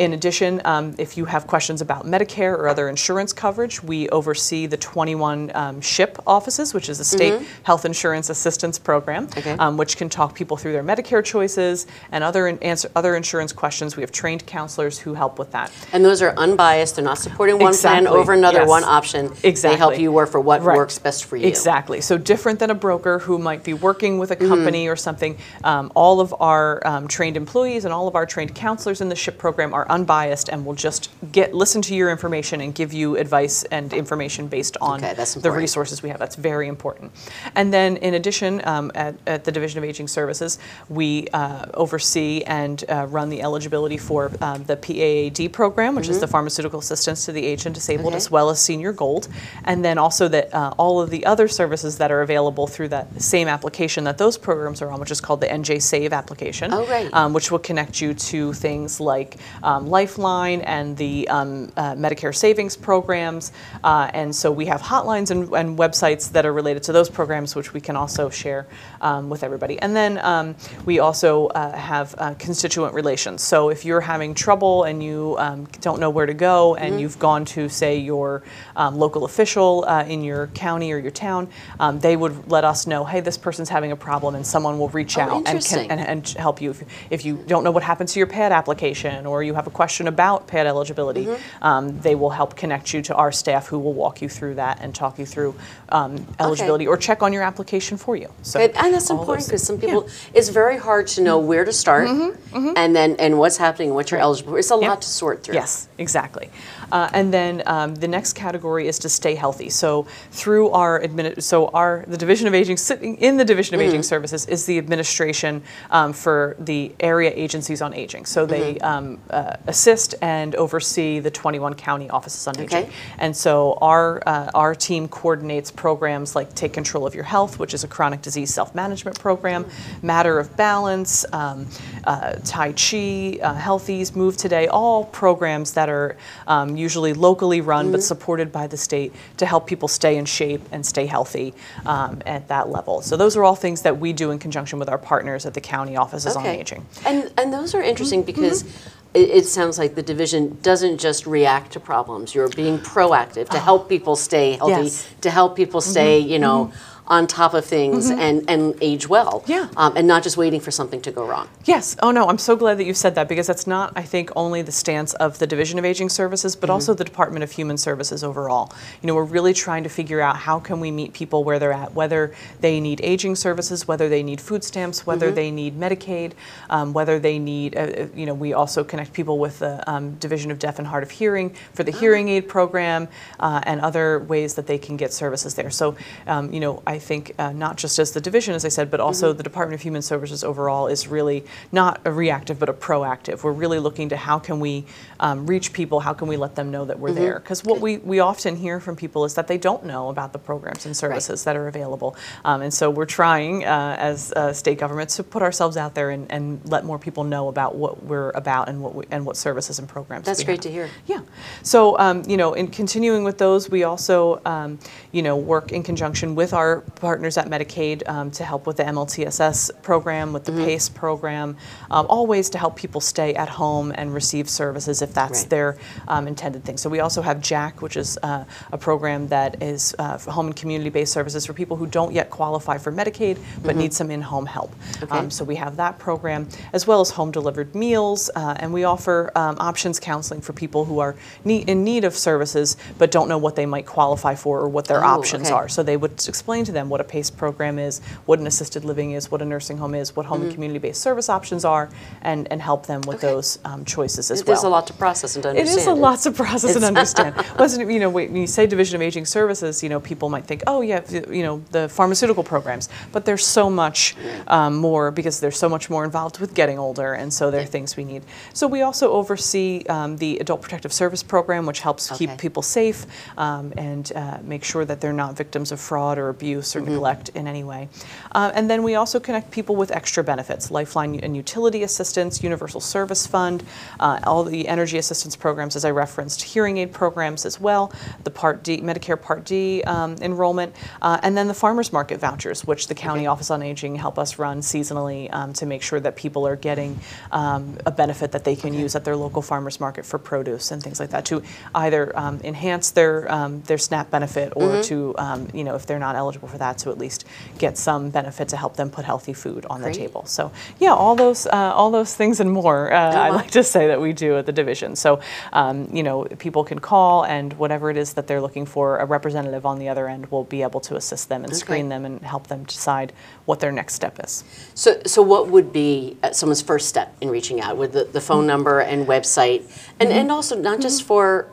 In 0.01 0.13
addition, 0.13 0.59
um, 0.65 0.95
if 0.97 1.15
you 1.15 1.25
have 1.25 1.45
questions 1.45 1.79
about 1.79 2.07
Medicare 2.07 2.57
or 2.57 2.67
other 2.67 2.89
insurance 2.89 3.33
coverage, 3.33 3.83
we 3.83 4.09
oversee 4.09 4.65
the 4.65 4.75
21 4.75 5.51
um, 5.53 5.79
SHIP 5.79 6.17
offices, 6.25 6.73
which 6.73 6.89
is 6.89 6.97
the 6.97 7.03
State 7.03 7.39
Health 7.61 7.85
Insurance 7.85 8.31
Assistance 8.31 8.79
Program. 8.79 9.25
Okay. 9.37 9.51
um, 9.59 9.77
which 9.77 9.97
can 9.97 10.09
talk 10.09 10.33
people 10.33 10.57
through 10.57 10.71
their 10.71 10.83
Medicare 10.83 11.23
choices 11.23 11.85
and 12.11 12.23
other 12.23 12.47
in- 12.47 12.57
answer 12.63 12.89
other 12.95 13.15
insurance 13.15 13.53
questions. 13.53 13.95
We 13.95 14.01
have 14.01 14.11
trained 14.11 14.43
counselors 14.47 14.97
who 14.97 15.13
help 15.13 15.37
with 15.37 15.51
that. 15.51 15.71
And 15.93 16.03
those 16.03 16.23
are 16.23 16.33
unbiased. 16.35 16.95
They're 16.95 17.05
not 17.05 17.19
supporting 17.19 17.59
one 17.59 17.75
plan 17.75 18.07
over 18.07 18.33
another, 18.33 18.61
yes. 18.61 18.67
one 18.69 18.83
option. 18.83 19.31
Exactly. 19.43 19.69
They 19.69 19.77
help 19.77 19.99
you 19.99 20.11
work 20.11 20.31
for 20.31 20.39
what 20.39 20.63
Right. 20.63 20.77
works 20.77 20.97
best 20.97 21.25
for 21.25 21.37
you. 21.37 21.45
Exactly. 21.47 22.01
So 22.01 22.17
different 22.17 22.57
than 22.57 22.71
a 22.71 22.75
broker 22.75 23.19
who 23.19 23.37
might 23.37 23.63
be 23.63 23.75
working 23.75 24.17
with 24.17 24.31
a 24.31 24.35
Mm-hmm. 24.35 24.47
company 24.49 24.87
or 24.87 24.95
something. 24.95 25.37
Um, 25.63 25.91
all 25.93 26.19
of 26.19 26.33
our 26.39 26.81
um, 26.87 27.07
trained 27.07 27.37
employees 27.37 27.85
and 27.85 27.93
all 27.93 28.07
of 28.07 28.15
our 28.15 28.25
trained 28.25 28.55
counselors 28.55 28.99
in 28.99 29.07
the 29.09 29.15
SHIP 29.15 29.37
program 29.37 29.75
are 29.75 29.90
unbiased 29.91 30.49
and 30.49 30.65
will 30.65 30.73
just 30.73 31.09
get 31.31 31.53
listen 31.53 31.81
to 31.83 31.93
your 31.95 32.09
information 32.09 32.61
and 32.61 32.73
give 32.73 32.91
you 32.93 33.17
advice 33.17 33.63
and 33.65 33.93
information 33.93 34.47
based 34.47 34.77
on 34.81 35.03
Okay, 35.03 35.13
the 35.41 35.51
resources 35.51 36.01
we 36.01 36.09
have. 36.09 36.19
That's 36.19 36.35
very 36.35 36.67
important. 36.67 37.11
And 37.55 37.71
then 37.73 37.97
in 37.97 38.13
addition, 38.15 38.61
um, 38.67 38.91
at, 38.95 39.15
at 39.27 39.43
the 39.43 39.51
Division 39.51 39.77
of 39.77 39.83
Aging 39.83 40.07
Services, 40.07 40.57
we 40.89 41.27
uh, 41.33 41.65
oversee 41.73 42.41
and 42.47 42.83
uh, 42.89 43.05
run 43.09 43.29
the 43.29 43.41
eligibility 43.41 43.97
for 43.97 44.31
um, 44.41 44.63
the 44.63 44.77
PAAD 44.77 45.51
program, 45.51 45.95
which 45.95 46.07
is 46.09 46.19
the 46.19 46.27
Pharmaceutical 46.27 46.79
Assistance 46.79 47.25
to 47.25 47.31
the 47.31 47.45
Aged 47.45 47.65
and 47.67 47.75
Disabled, 47.75 47.91
Mm-hmm. 48.01 48.07
Okay. 48.07 48.17
as 48.17 48.31
well 48.31 48.49
as 48.49 48.59
Senior 48.61 48.93
Gold, 48.93 49.27
and 49.65 49.83
then 49.85 49.97
also 49.97 50.27
that 50.29 50.53
uh, 50.53 50.73
all 50.77 51.01
of 51.01 51.09
the 51.09 51.25
other 51.25 51.47
services 51.47 51.97
that 51.97 52.09
are 52.11 52.21
available 52.21 52.65
through 52.67 52.87
that 52.87 53.21
same 53.21 53.47
application 53.47 54.05
that 54.05 54.17
those 54.17 54.37
programs 54.37 54.81
are 54.81 54.89
on, 54.91 54.99
which 54.99 55.11
is 55.11 55.19
called 55.21 55.41
the 55.41 55.47
NJ 55.47 55.81
Save 55.81 56.13
application, 56.13 56.73
Oh, 56.73 56.85
right. 56.87 57.13
um, 57.13 57.33
which 57.33 57.51
will 57.51 57.59
connect 57.59 58.01
you 58.01 58.13
to 58.13 58.53
things 58.53 58.99
like 58.99 59.35
um, 59.71 59.87
Lifeline 59.87 60.61
and 60.61 60.97
the 60.97 61.27
um, 61.29 61.71
uh, 61.77 61.95
Medicare 61.95 62.35
savings 62.35 62.75
programs. 62.75 63.51
Uh, 63.83 64.09
and 64.13 64.35
so 64.35 64.51
we 64.51 64.65
have 64.65 64.81
hotlines 64.81 65.31
and, 65.31 65.41
and 65.53 65.77
websites 65.77 66.31
that 66.31 66.45
are 66.45 66.53
related 66.53 66.83
to 66.83 66.91
those 66.91 67.09
programs, 67.09 67.55
which 67.55 67.73
we 67.73 67.81
can 67.81 67.95
also 67.95 68.29
share 68.29 68.67
um, 69.01 69.29
with 69.29 69.43
everybody. 69.43 69.79
And 69.79 69.95
then 69.95 70.17
um, 70.19 70.55
we 70.85 70.99
also 70.99 71.47
uh, 71.47 71.75
have 71.77 72.15
uh, 72.17 72.33
constituent 72.35 72.93
relations. 72.93 73.41
So 73.41 73.69
if 73.69 73.85
you're 73.85 74.01
having 74.01 74.33
trouble 74.33 74.83
and 74.83 75.01
you 75.03 75.35
um, 75.39 75.65
don't 75.81 75.99
know 75.99 76.09
where 76.09 76.25
to 76.25 76.33
go 76.33 76.75
and 76.75 76.99
you've 76.99 77.19
gone 77.19 77.45
to, 77.45 77.69
say, 77.69 77.97
your 77.97 78.43
um, 78.75 78.97
local 78.97 79.23
official 79.25 79.85
uh, 79.87 80.03
in 80.03 80.23
your 80.23 80.47
county 80.47 80.91
or 80.91 80.97
your 80.97 81.11
town, 81.11 81.47
um, 81.79 81.99
they 81.99 82.15
would 82.15 82.51
let 82.51 82.63
us 82.63 82.87
know, 82.87 83.05
hey, 83.05 83.21
this 83.21 83.37
person's 83.37 83.69
having 83.69 83.91
a 83.91 83.95
problem, 83.95 84.35
and 84.35 84.45
someone 84.45 84.77
will 84.79 84.89
reach 84.89 85.17
Oh, 85.17 85.21
out 85.21 85.47
and, 85.47 85.63
can, 85.63 85.91
and, 85.91 85.99
and 85.99 86.27
help 86.29 86.61
you. 86.61 86.71
If, 86.71 86.83
if 87.09 87.25
you 87.25 87.43
don't 87.47 87.63
know 87.63 87.71
what 87.71 87.83
happens 87.83 88.13
to 88.13 88.19
your 88.19 88.27
PAAD 88.27 88.51
application 88.51 89.25
or 89.25 89.43
you 89.43 89.53
have 89.53 89.60
a 89.67 89.71
question 89.71 90.07
about 90.07 90.47
PAAD 90.47 90.65
eligibility, 90.65 91.25
Mm-hmm. 91.25 91.63
um, 91.63 91.99
they 92.01 92.15
will 92.15 92.29
help 92.31 92.55
connect 92.55 92.93
you 92.93 93.01
to 93.03 93.15
our 93.15 93.31
staff 93.31 93.67
who 93.67 93.77
will 93.79 93.93
walk 93.93 94.21
you 94.21 94.29
through 94.29 94.55
that 94.55 94.79
and 94.81 94.93
talk 94.95 95.19
you 95.19 95.25
through 95.25 95.55
um, 95.89 96.25
eligibility 96.39 96.87
or 96.87 96.97
check 96.97 97.21
on 97.23 97.33
your 97.33 97.43
application 97.43 97.97
for 97.97 98.15
you. 98.15 98.29
So 98.41 98.59
Good. 98.59 98.71
And 98.75 98.93
that's 98.93 99.09
important 99.09 99.47
because 99.47 99.63
some 99.63 99.77
people, 99.79 100.07
it's 100.33 100.49
very 100.49 100.77
hard 100.77 101.07
to 101.07 101.21
know 101.21 101.37
where 101.39 101.65
to 101.65 101.73
start 101.73 102.07
and 102.07 102.95
then 102.95 103.15
and 103.19 103.37
what's 103.39 103.57
happening 103.57 103.89
and 103.89 103.95
what 103.95 104.09
you're 104.11 104.19
eligible 104.19 104.51
for. 104.53 104.59
It's 104.59 104.71
a 104.71 104.75
Yep. 104.75 104.89
lot 104.89 105.01
to 105.01 105.07
sort 105.09 105.43
through. 105.43 105.55
Yes, 105.55 105.87
exactly. 105.97 106.49
Uh, 106.91 107.09
and 107.13 107.33
then 107.33 107.61
um, 107.67 107.95
the 107.95 108.07
next 108.07 108.33
category 108.33 108.87
is 108.87 108.99
to 108.99 109.09
stay 109.09 109.35
healthy. 109.35 109.69
So 109.69 110.03
through 110.31 110.71
our 110.71 110.99
admini- 111.01 111.41
so 111.41 111.67
our 111.69 112.03
the 112.07 112.17
Division 112.17 112.47
of 112.47 112.53
Aging 112.53 112.77
sitting 112.77 113.15
in 113.17 113.37
the 113.37 113.45
Division 113.45 113.75
of 113.75 113.81
Aging 113.81 114.03
Services 114.03 114.45
is 114.47 114.65
the 114.65 114.77
administration 114.77 115.61
um, 115.91 116.13
for 116.13 116.55
the 116.59 116.93
area 116.99 117.31
agencies 117.33 117.81
on 117.81 117.93
aging. 117.93 118.25
So 118.25 118.45
they 118.45 118.77
um, 118.79 119.19
uh, 119.29 119.50
assist 119.67 120.15
and 120.21 120.55
oversee 120.55 121.19
the 121.19 121.31
21 121.31 121.73
county 121.75 122.09
offices 122.09 122.47
on 122.47 122.55
Okay. 122.59 122.83
aging. 122.83 122.91
And 123.17 123.35
so 123.35 123.77
our 123.81 124.21
uh, 124.25 124.51
our 124.53 124.75
team 124.75 125.07
coordinates 125.07 125.71
programs 125.71 126.35
like 126.35 126.53
Take 126.55 126.73
Control 126.73 127.05
of 127.05 127.15
Your 127.15 127.23
Health, 127.23 127.59
which 127.59 127.73
is 127.73 127.83
a 127.83 127.87
chronic 127.87 128.21
disease 128.21 128.53
self-management 128.53 129.19
program, 129.19 129.65
Matter 130.01 130.39
of 130.39 130.55
Balance, 130.57 131.25
um, 131.33 131.67
uh, 132.03 132.33
Tai 132.43 132.71
Chi, 132.73 133.39
uh, 133.41 133.57
HealthEASE, 133.57 134.15
Move 134.15 134.37
Today, 134.37 134.67
all 134.67 135.05
programs 135.05 135.73
that 135.73 135.89
are 135.89 136.17
um, 136.47 136.75
usually 136.75 137.13
locally 137.13 137.61
run 137.61 137.91
but 137.91 138.03
supported 138.03 138.51
by 138.51 138.67
the 138.67 138.77
state 138.77 139.13
to 139.37 139.45
help 139.45 139.67
people 139.67 139.87
stay 139.87 140.17
in 140.17 140.25
shape 140.25 140.61
and 140.71 140.85
stay 140.85 141.05
healthy 141.05 141.53
um, 141.85 142.21
at 142.25 142.47
that 142.47 142.69
level. 142.69 143.01
So 143.01 143.17
those 143.17 143.35
are 143.37 143.43
all 143.43 143.55
things 143.55 143.81
that 143.83 143.99
we 143.99 144.13
do 144.13 144.31
in 144.31 144.39
conjunction 144.39 144.79
with 144.79 144.89
our 144.89 144.97
partners 144.97 145.45
at 145.45 145.53
the 145.53 145.61
county 145.61 145.95
offices 145.95 146.35
on 146.35 146.45
aging. 146.45 146.81
Mm-hmm. 146.81 147.07
And 147.07 147.31
and 147.37 147.53
those 147.53 147.73
are 147.75 147.81
interesting 147.81 148.23
because 148.23 148.63
it, 149.13 149.29
it 149.29 149.45
sounds 149.45 149.77
like 149.77 149.95
the 149.95 150.03
division 150.03 150.57
doesn't 150.61 150.99
just 150.99 151.27
react 151.27 151.73
to 151.73 151.79
problems. 151.79 152.33
You're 152.33 152.49
being 152.49 152.79
proactive 152.79 153.49
to 153.49 153.59
help 153.59 153.89
people 153.89 154.15
stay 154.15 154.53
healthy. 154.53 154.83
Yes. 154.83 155.03
Mm-hmm. 155.03 155.19
to 155.21 155.31
help 155.31 155.55
people 155.55 155.81
stay, 155.81 156.19
you 156.19 156.39
know, 156.39 156.71
on 157.07 157.27
top 157.27 157.53
of 157.53 157.65
things 157.65 158.09
and, 158.09 158.49
and 158.49 158.75
age 158.81 159.07
well. 159.07 159.43
Yeah. 159.47 159.69
Um, 159.75 159.97
and 159.97 160.07
not 160.07 160.23
just 160.23 160.37
waiting 160.37 160.59
for 160.59 160.71
something 160.71 161.01
to 161.01 161.11
go 161.11 161.25
wrong. 161.25 161.49
Yes. 161.65 161.97
Oh, 162.01 162.11
no, 162.11 162.27
I'm 162.27 162.37
so 162.37 162.55
glad 162.55 162.77
that 162.77 162.85
you 162.85 162.93
said 162.93 163.15
that 163.15 163.27
because 163.27 163.47
that's 163.47 163.67
not, 163.67 163.91
I 163.95 164.03
think, 164.03 164.31
only 164.35 164.61
the 164.61 164.71
stance 164.71 165.13
of 165.15 165.39
the 165.39 165.47
Division 165.47 165.77
of 165.79 165.85
Aging 165.85 166.09
Services, 166.09 166.55
but 166.55 166.69
also 166.69 166.93
the 166.93 167.03
Department 167.03 167.43
of 167.43 167.51
Human 167.51 167.77
Services 167.77 168.23
overall. 168.23 168.71
You 169.01 169.07
know, 169.07 169.15
we're 169.15 169.23
really 169.23 169.53
trying 169.53 169.83
to 169.83 169.89
figure 169.89 170.21
out 170.21 170.37
how 170.37 170.59
can 170.59 170.79
we 170.79 170.91
meet 170.91 171.13
people 171.13 171.43
where 171.43 171.59
they're 171.59 171.73
at, 171.73 171.93
whether 171.93 172.33
they 172.59 172.79
need 172.79 173.01
aging 173.03 173.35
services, 173.35 173.87
whether 173.87 174.07
they 174.07 174.23
need 174.23 174.39
food 174.39 174.63
stamps, 174.63 175.05
whether 175.05 175.31
they 175.31 175.51
need 175.51 175.79
Medicaid, 175.79 176.33
um, 176.69 176.93
whether 176.93 177.19
they 177.19 177.39
need, 177.39 177.75
uh, 177.75 177.79
uh, 177.79 178.07
you 178.15 178.25
know, 178.25 178.33
we 178.33 178.53
also 178.53 178.83
connect 178.83 179.13
people 179.13 179.37
with 179.37 179.59
the 179.59 179.89
um, 179.89 180.15
Division 180.15 180.51
of 180.51 180.59
Deaf 180.59 180.79
and 180.79 180.87
Hard 180.87 181.03
of 181.03 181.11
Hearing 181.11 181.53
for 181.73 181.83
the 181.83 181.91
hearing 181.91 182.29
aid 182.29 182.47
program 182.47 183.07
uh, 183.39 183.61
and 183.63 183.81
other 183.81 184.19
ways 184.19 184.55
that 184.55 184.67
they 184.67 184.77
can 184.77 184.97
get 184.97 185.13
services 185.13 185.55
there. 185.55 185.69
So, 185.69 185.95
um, 186.27 186.53
you 186.53 186.59
know, 186.59 186.81
I 186.85 186.90
think 186.99 187.33
uh, 187.37 187.51
not 187.51 187.77
just 187.77 187.99
as 187.99 188.11
the 188.11 188.21
division, 188.21 188.55
as 188.55 188.65
I 188.65 188.69
said, 188.69 188.89
but 188.89 188.99
also 188.99 189.33
the 189.33 189.43
Department 189.43 189.75
of 189.75 189.81
Human 189.81 190.01
Services 190.01 190.43
overall 190.43 190.87
is 190.87 191.07
really 191.07 191.45
not 191.71 192.01
a 192.05 192.11
reactive 192.11 192.59
but 192.59 192.69
a 192.69 192.73
proactive. 192.73 193.43
We're 193.43 193.51
really 193.51 193.79
looking 193.79 194.09
to 194.09 194.17
how 194.17 194.39
can 194.39 194.59
we 194.59 194.85
um, 195.19 195.45
reach 195.47 195.73
people, 195.73 195.99
how 195.99 196.13
can 196.13 196.27
we 196.27 196.37
let 196.37 196.55
them 196.55 196.71
know 196.71 196.85
that 196.85 196.99
we're 196.99 197.13
there? 197.13 197.39
Because 197.39 197.63
what 197.63 197.81
we, 197.81 197.97
we 197.97 198.19
often 198.19 198.55
hear 198.55 198.79
from 198.79 198.95
people 198.95 199.25
is 199.25 199.33
that 199.35 199.47
they 199.47 199.57
don't 199.57 199.85
know 199.85 200.09
about 200.09 200.33
the 200.33 200.39
programs 200.39 200.85
and 200.85 200.95
services 200.95 201.43
that 201.43 201.55
are 201.55 201.67
available. 201.67 202.15
Um, 202.45 202.61
and 202.61 202.73
so 202.73 202.89
we're 202.89 203.05
trying 203.05 203.65
uh, 203.65 203.95
as 203.99 204.31
uh, 204.33 204.53
state 204.53 204.79
governments 204.79 205.15
to 205.17 205.23
put 205.23 205.41
ourselves 205.41 205.77
out 205.77 205.95
there 205.95 206.09
and, 206.09 206.31
and 206.31 206.61
let 206.69 206.85
more 206.85 206.99
people 206.99 207.23
know 207.23 207.47
about 207.47 207.75
what 207.75 208.03
we're 208.03 208.31
about 208.31 208.69
and 208.69 208.81
what 208.81 208.95
we, 208.95 209.05
and 209.11 209.25
what 209.25 209.37
services 209.37 209.79
and 209.79 209.87
programs. 209.87 210.25
That's 210.25 210.43
great 210.43 210.57
have. 210.57 210.63
to 210.63 210.71
hear. 210.71 210.89
Yeah. 211.05 211.21
So, 211.63 211.97
um, 211.99 212.23
you 212.27 212.37
know, 212.37 212.53
in 212.53 212.67
continuing 212.67 213.23
with 213.23 213.37
those, 213.37 213.69
we 213.69 213.83
also, 213.83 214.41
um, 214.45 214.79
you 215.11 215.21
know, 215.21 215.37
work 215.37 215.71
in 215.71 215.83
conjunction 215.83 216.35
with 216.35 216.53
our 216.53 216.80
partners 216.95 217.37
at 217.37 217.47
Medicaid 217.47 218.07
um, 218.07 218.31
to 218.31 218.43
help 218.43 218.67
with 218.67 218.77
the 218.77 218.83
MLTSS 218.83 219.81
program, 219.81 220.33
with 220.33 220.45
the 220.45 220.51
Mm-hmm. 220.51 220.65
PACE 220.65 220.89
program, 220.89 221.55
um, 221.89 222.05
all 222.09 222.27
ways 222.27 222.49
to 222.49 222.57
help 222.57 222.75
people 222.75 222.99
stay 222.99 223.33
at 223.35 223.47
home 223.47 223.93
and 223.95 224.13
receive 224.13 224.49
services 224.49 225.01
if 225.01 225.13
that's 225.13 225.41
Right. 225.41 225.49
their 225.49 225.77
um, 226.09 226.27
intended 226.27 226.65
thing. 226.65 226.77
So 226.77 226.89
we 226.89 226.99
also 226.99 227.21
have 227.21 227.37
JACC, 227.37 227.81
which 227.81 227.95
is 227.95 228.17
uh, 228.21 228.43
a 228.73 228.77
program 228.77 229.27
that 229.29 229.63
is 229.63 229.95
uh, 229.97 230.17
home 230.17 230.47
and 230.47 230.55
community-based 230.55 231.11
services 231.13 231.45
for 231.45 231.53
people 231.53 231.77
who 231.77 231.87
don't 231.87 232.11
yet 232.13 232.29
qualify 232.29 232.77
for 232.77 232.91
Medicaid 232.91 233.37
but 233.63 233.75
need 233.77 233.93
some 233.93 234.11
in-home 234.11 234.45
help. 234.45 234.71
Mm-hmm. 234.75 235.03
Okay. 235.05 235.17
Um, 235.17 235.31
so 235.31 235.45
we 235.45 235.55
have 235.55 235.77
that 235.77 235.97
program, 235.99 236.49
as 236.73 236.85
well 236.85 236.99
as 236.99 237.11
home-delivered 237.11 237.73
meals, 237.75 238.29
uh, 238.35 238.55
and 238.59 238.73
we 238.73 238.83
offer 238.83 239.31
um, 239.35 239.55
options 239.59 239.99
counseling 239.99 240.41
for 240.41 240.51
people 240.53 240.83
who 240.85 240.99
are 240.99 241.15
nee- 241.45 241.63
in 241.67 241.83
need 241.85 242.03
of 242.03 242.15
services 242.15 242.75
but 242.97 243.09
don't 243.11 243.29
know 243.29 243.37
what 243.37 243.55
they 243.55 243.65
might 243.65 243.85
qualify 243.85 244.35
for 244.35 244.59
or 244.59 244.67
what 244.67 244.85
their 244.85 245.01
Oh, 245.03 245.07
options 245.19 245.47
okay. 245.47 245.53
are. 245.55 245.69
So 245.69 245.81
they 245.83 245.95
would 245.97 246.27
explain 246.27 246.65
to 246.65 246.70
to 246.71 246.73
them 246.79 246.89
what 246.89 247.01
a 247.01 247.03
PACE 247.03 247.29
program 247.29 247.77
is, 247.79 248.01
what 248.25 248.39
an 248.39 248.47
assisted 248.47 248.83
living 248.85 249.11
is, 249.11 249.29
what 249.31 249.41
a 249.41 249.45
nursing 249.45 249.77
home 249.77 249.93
is, 249.95 250.15
what 250.15 250.25
home 250.25 250.41
and 250.43 250.51
community-based 250.53 251.01
service 251.01 251.29
options 251.29 251.63
are, 251.65 251.89
and, 252.21 252.47
and 252.51 252.61
help 252.61 252.85
them 252.87 253.01
with 253.01 253.11
Mm-hmm. 253.11 253.25
Okay. 253.27 253.35
those 253.35 253.59
um, 253.65 253.83
choices 253.85 254.31
as 254.31 254.41
There's 254.43 254.63
well. 254.63 254.71
a 254.71 254.73
lot 254.77 254.87
to 254.87 254.93
process 254.93 255.35
and 255.35 255.43
to 255.43 255.49
understand. 255.49 255.77
It 255.77 255.81
is 255.81 255.85
a 255.87 255.93
lot 255.93 256.19
to 256.21 256.31
process 256.31 256.75
and 256.77 256.85
understand. 256.93 257.35
Wasn't 257.59 257.91
you 257.91 257.99
know 257.99 258.09
when 258.09 258.35
you 258.35 258.47
say 258.47 258.65
Division 258.65 258.95
of 258.95 259.01
Aging 259.01 259.25
Services, 259.25 259.83
you 259.83 259.89
know 259.89 259.99
people 259.99 260.27
might 260.29 260.45
think, 260.45 260.63
oh 260.65 260.79
yeah, 260.81 261.01
you 261.29 261.43
know 261.47 261.61
the 261.71 261.89
pharmaceutical 261.89 262.43
programs, 262.53 262.85
but 263.11 263.25
there's 263.25 263.45
so 263.45 263.69
much 263.69 264.15
um, 264.47 264.73
more 264.77 265.11
because 265.11 265.39
there's 265.41 265.59
so 265.59 265.67
much 265.75 265.89
more 265.89 266.03
involved 266.05 266.39
with 266.39 266.51
getting 266.55 266.79
older, 266.79 267.09
and 267.21 267.29
so 267.33 267.51
there 267.51 267.61
are 267.61 267.71
things 267.77 267.89
we 267.97 268.05
need. 268.05 268.23
So 268.53 268.63
we 268.75 268.81
also 268.81 269.11
oversee 269.11 269.83
um, 269.89 270.17
the 270.17 270.31
Adult 270.39 270.61
Protective 270.61 270.93
Service 270.93 271.21
Program, 271.21 271.65
which 271.65 271.81
helps 271.81 272.03
Okay. 272.11 272.19
keep 272.27 272.31
people 272.45 272.63
safe 272.63 272.99
um, 273.37 273.73
and 273.77 274.05
uh, 274.15 274.37
make 274.53 274.63
sure 274.71 274.83
that 274.85 274.99
they're 275.01 275.19
not 275.25 275.35
victims 275.43 275.71
of 275.73 275.79
fraud 275.79 276.17
or 276.17 276.27
abuse 276.29 276.60
or 276.75 276.81
neglect 276.81 277.29
in 277.29 277.47
any 277.47 277.63
way. 277.63 277.89
Uh, 278.31 278.51
and 278.53 278.69
then 278.69 278.83
we 278.83 278.95
also 278.95 279.19
connect 279.19 279.51
people 279.51 279.75
with 279.75 279.91
extra 279.91 280.23
benefits, 280.23 280.71
Lifeline 280.71 281.19
and 281.19 281.35
utility 281.35 281.83
assistance, 281.83 282.43
Universal 282.43 282.81
Service 282.81 283.27
Fund, 283.27 283.63
uh, 283.99 284.19
all 284.23 284.43
the 284.43 284.67
energy 284.67 284.97
assistance 284.97 285.35
programs, 285.35 285.75
as 285.75 285.85
I 285.85 285.91
referenced, 285.91 286.41
hearing 286.41 286.77
aid 286.77 286.91
programs 286.91 287.45
as 287.45 287.59
well, 287.59 287.91
the 288.23 288.31
Part 288.31 288.63
D, 288.63 288.81
Medicare 288.81 289.21
Part 289.21 289.45
D 289.45 289.83
um, 289.83 290.15
enrollment, 290.21 290.75
uh, 291.01 291.19
and 291.23 291.37
then 291.37 291.47
the 291.47 291.53
farmers 291.53 291.91
market 291.91 292.19
vouchers, 292.19 292.65
which 292.65 292.87
the 292.87 292.95
County 292.95 293.27
Office 293.27 293.51
on 293.51 293.61
Aging 293.61 293.95
help 293.95 294.17
us 294.17 294.39
run 294.39 294.59
seasonally 294.61 295.33
um, 295.33 295.53
to 295.53 295.65
make 295.65 295.81
sure 295.81 295.99
that 295.99 296.15
people 296.15 296.47
are 296.47 296.55
getting 296.55 296.99
um, 297.31 297.77
a 297.85 297.91
benefit 297.91 298.31
that 298.31 298.43
they 298.43 298.55
can 298.55 298.73
use 298.73 298.95
at 298.95 299.03
their 299.03 299.15
local 299.15 299.41
farmers 299.41 299.79
market 299.79 300.05
for 300.05 300.17
produce 300.17 300.71
and 300.71 300.81
things 300.81 300.99
like 300.99 301.09
that 301.09 301.25
to 301.25 301.41
either 301.75 302.17
um, 302.17 302.39
enhance 302.43 302.91
their 302.91 303.31
um, 303.31 303.61
their 303.61 303.77
SNAP 303.77 304.09
benefit 304.11 304.53
or 304.55 304.81
to 304.83 305.15
um, 305.17 305.47
you 305.53 305.63
know 305.63 305.75
if 305.75 305.85
they're 305.85 305.99
not 305.99 306.15
eligible 306.15 306.47
for 306.51 306.57
that 306.57 306.77
to 306.79 306.89
at 306.91 306.97
least 306.97 307.25
get 307.57 307.77
some 307.77 308.09
benefit 308.09 308.47
to 308.49 308.57
help 308.57 308.75
them 308.75 308.89
put 308.89 309.05
healthy 309.05 309.33
food 309.33 309.65
on 309.69 309.81
Great. 309.81 309.93
the 309.93 309.99
table. 309.99 310.25
So 310.25 310.51
yeah, 310.79 310.93
all 310.93 311.15
those 311.15 311.47
uh, 311.47 311.73
all 311.73 311.91
those 311.91 312.15
things 312.15 312.39
and 312.39 312.51
more. 312.51 312.91
Uh, 312.93 312.97
I 312.97 313.29
wow. 313.29 313.35
like 313.37 313.51
to 313.51 313.63
say 313.63 313.87
that 313.87 313.99
we 314.01 314.13
do 314.13 314.37
at 314.37 314.45
the 314.45 314.51
division. 314.51 314.95
So 314.95 315.19
um, 315.53 315.87
you 315.91 316.03
know 316.03 316.25
people 316.37 316.63
can 316.63 316.79
call 316.79 317.25
and 317.25 317.53
whatever 317.53 317.89
it 317.89 317.97
is 317.97 318.13
that 318.13 318.27
they're 318.27 318.41
looking 318.41 318.65
for, 318.65 318.97
a 318.97 319.05
representative 319.05 319.65
on 319.65 319.79
the 319.79 319.89
other 319.89 320.07
end 320.07 320.29
will 320.31 320.43
be 320.45 320.61
able 320.61 320.79
to 320.81 320.95
assist 320.95 321.29
them 321.29 321.43
and 321.43 321.55
screen 321.55 321.89
them 321.89 322.05
and 322.05 322.21
help 322.21 322.47
them 322.47 322.63
decide 322.65 323.13
what 323.45 323.59
their 323.59 323.71
next 323.71 323.93
step 323.95 324.19
is. 324.23 324.43
So, 324.75 325.01
so 325.05 325.21
what 325.21 325.49
would 325.49 325.71
be 325.73 326.17
uh, 326.23 326.31
someone's 326.31 326.61
first 326.61 326.87
step 326.89 327.15
in 327.21 327.29
reaching 327.29 327.61
out 327.61 327.77
with 327.77 327.93
the, 327.93 328.05
the 328.05 328.21
Mm-hmm. 328.21 328.27
phone 328.27 328.47
number 328.47 328.79
and 328.79 329.07
website, 329.07 329.61
and 329.99 330.09
and 330.09 330.31
also 330.31 330.55
not 330.55 330.79
just 330.79 331.03
for 331.03 331.47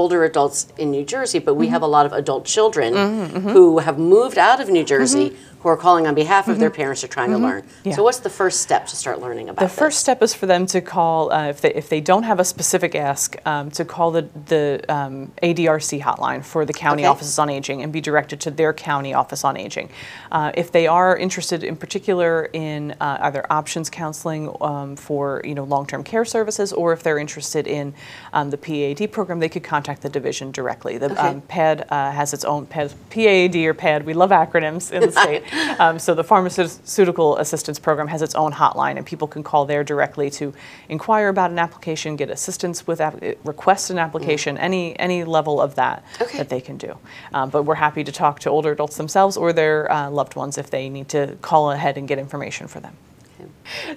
older 0.00 0.20
adults 0.30 0.58
in 0.82 0.86
New 0.96 1.04
Jersey, 1.14 1.40
but 1.46 1.54
we 1.54 1.66
Mm-hmm. 1.66 1.72
have 1.76 1.82
a 1.90 1.92
lot 1.96 2.04
of 2.08 2.12
adult 2.22 2.44
children 2.54 2.90
mm-hmm, 2.94 3.36
mm-hmm. 3.36 3.48
who 3.54 3.64
have 3.86 3.96
moved 3.98 4.38
out 4.48 4.58
of 4.62 4.66
New 4.76 4.84
Jersey 4.94 5.26
mm-hmm. 5.30 5.47
Who 5.60 5.68
are 5.68 5.76
calling 5.76 6.06
on 6.06 6.14
behalf 6.14 6.46
of 6.46 6.60
their 6.60 6.70
parents 6.70 7.02
or 7.02 7.08
trying 7.08 7.30
to 7.32 7.38
learn. 7.38 7.62
Mm-hmm. 7.62 7.88
Yeah. 7.88 7.96
So, 7.96 8.04
what's 8.04 8.20
the 8.20 8.30
first 8.30 8.60
step 8.60 8.86
to 8.86 8.94
start 8.96 9.20
learning 9.20 9.48
about 9.48 9.58
The 9.60 9.66
this? 9.66 9.76
first 9.78 9.98
step 9.98 10.22
is 10.22 10.32
for 10.32 10.46
them 10.46 10.66
to 10.66 10.80
call, 10.80 11.32
uh, 11.32 11.48
if, 11.48 11.60
they, 11.60 11.74
if 11.74 11.88
they 11.88 12.00
don't 12.00 12.22
have 12.22 12.38
a 12.38 12.44
specific 12.44 12.94
ask, 12.94 13.36
um, 13.44 13.70
to 13.72 13.84
call 13.84 14.12
the, 14.12 14.28
the 14.46 14.84
um, 14.88 15.32
ADRC 15.42 16.00
hotline 16.00 16.44
for 16.44 16.64
the 16.64 16.72
county 16.72 17.02
Okay. 17.02 17.08
offices 17.08 17.40
on 17.40 17.50
aging 17.50 17.82
and 17.82 17.92
be 17.92 18.00
directed 18.00 18.40
to 18.42 18.52
their 18.52 18.72
county 18.72 19.14
office 19.14 19.44
on 19.44 19.56
aging. 19.56 19.90
Uh, 20.30 20.52
if 20.54 20.70
they 20.70 20.86
are 20.86 21.16
interested 21.16 21.64
in 21.64 21.74
particular 21.76 22.48
in 22.52 22.92
uh, 23.00 23.18
either 23.22 23.44
options 23.50 23.90
counseling 23.90 24.54
um, 24.60 24.94
for 24.94 25.40
you 25.44 25.54
know 25.56 25.64
long-term 25.64 26.04
care 26.04 26.24
services, 26.24 26.72
or 26.72 26.92
if 26.92 27.02
they're 27.02 27.18
interested 27.18 27.66
in 27.66 27.92
um, 28.32 28.50
the 28.50 28.56
PAAD 28.58 29.10
program, 29.10 29.40
they 29.40 29.48
could 29.48 29.64
contact 29.64 30.02
the 30.02 30.08
division 30.08 30.52
directly. 30.52 30.98
The 30.98 31.08
Okay. 31.10 31.20
um, 31.20 31.42
PAAD 31.42 31.86
uh, 31.90 32.12
has 32.12 32.32
its 32.32 32.44
own 32.44 32.66
PAD, 32.66 32.92
PAD 33.10 33.56
or 33.56 33.74
PAD. 33.74 34.06
We 34.06 34.14
love 34.14 34.30
acronyms 34.30 34.92
in 34.92 35.00
the 35.00 35.10
state. 35.20 35.42
Um, 35.78 35.98
so 35.98 36.14
the 36.14 36.24
Pharmaceutical 36.24 37.36
Assistance 37.38 37.78
Program 37.78 38.08
has 38.08 38.22
its 38.22 38.34
own 38.34 38.52
hotline, 38.52 38.96
and 38.96 39.06
people 39.06 39.28
can 39.28 39.42
call 39.42 39.64
there 39.66 39.84
directly 39.84 40.30
to 40.30 40.52
inquire 40.88 41.28
about 41.28 41.50
an 41.50 41.58
application, 41.58 42.16
get 42.16 42.30
assistance 42.30 42.86
with 42.86 43.00
request 43.44 43.90
an 43.90 43.98
application, 43.98 44.58
any 44.58 44.98
any 44.98 45.24
level 45.24 45.60
of 45.60 45.74
that 45.76 46.04
Okay. 46.20 46.38
that 46.38 46.48
they 46.48 46.60
can 46.60 46.76
do. 46.76 46.98
Um, 47.32 47.50
but 47.50 47.62
we're 47.62 47.76
happy 47.76 48.04
to 48.04 48.12
talk 48.12 48.40
to 48.40 48.50
older 48.50 48.72
adults 48.72 48.96
themselves 48.96 49.36
or 49.36 49.52
their 49.52 49.90
uh, 49.90 50.10
loved 50.10 50.34
ones 50.36 50.58
if 50.58 50.70
they 50.70 50.88
need 50.88 51.08
to 51.10 51.36
call 51.42 51.70
ahead 51.70 51.96
and 51.98 52.08
get 52.08 52.18
information 52.18 52.66
for 52.68 52.80
them. 52.80 52.96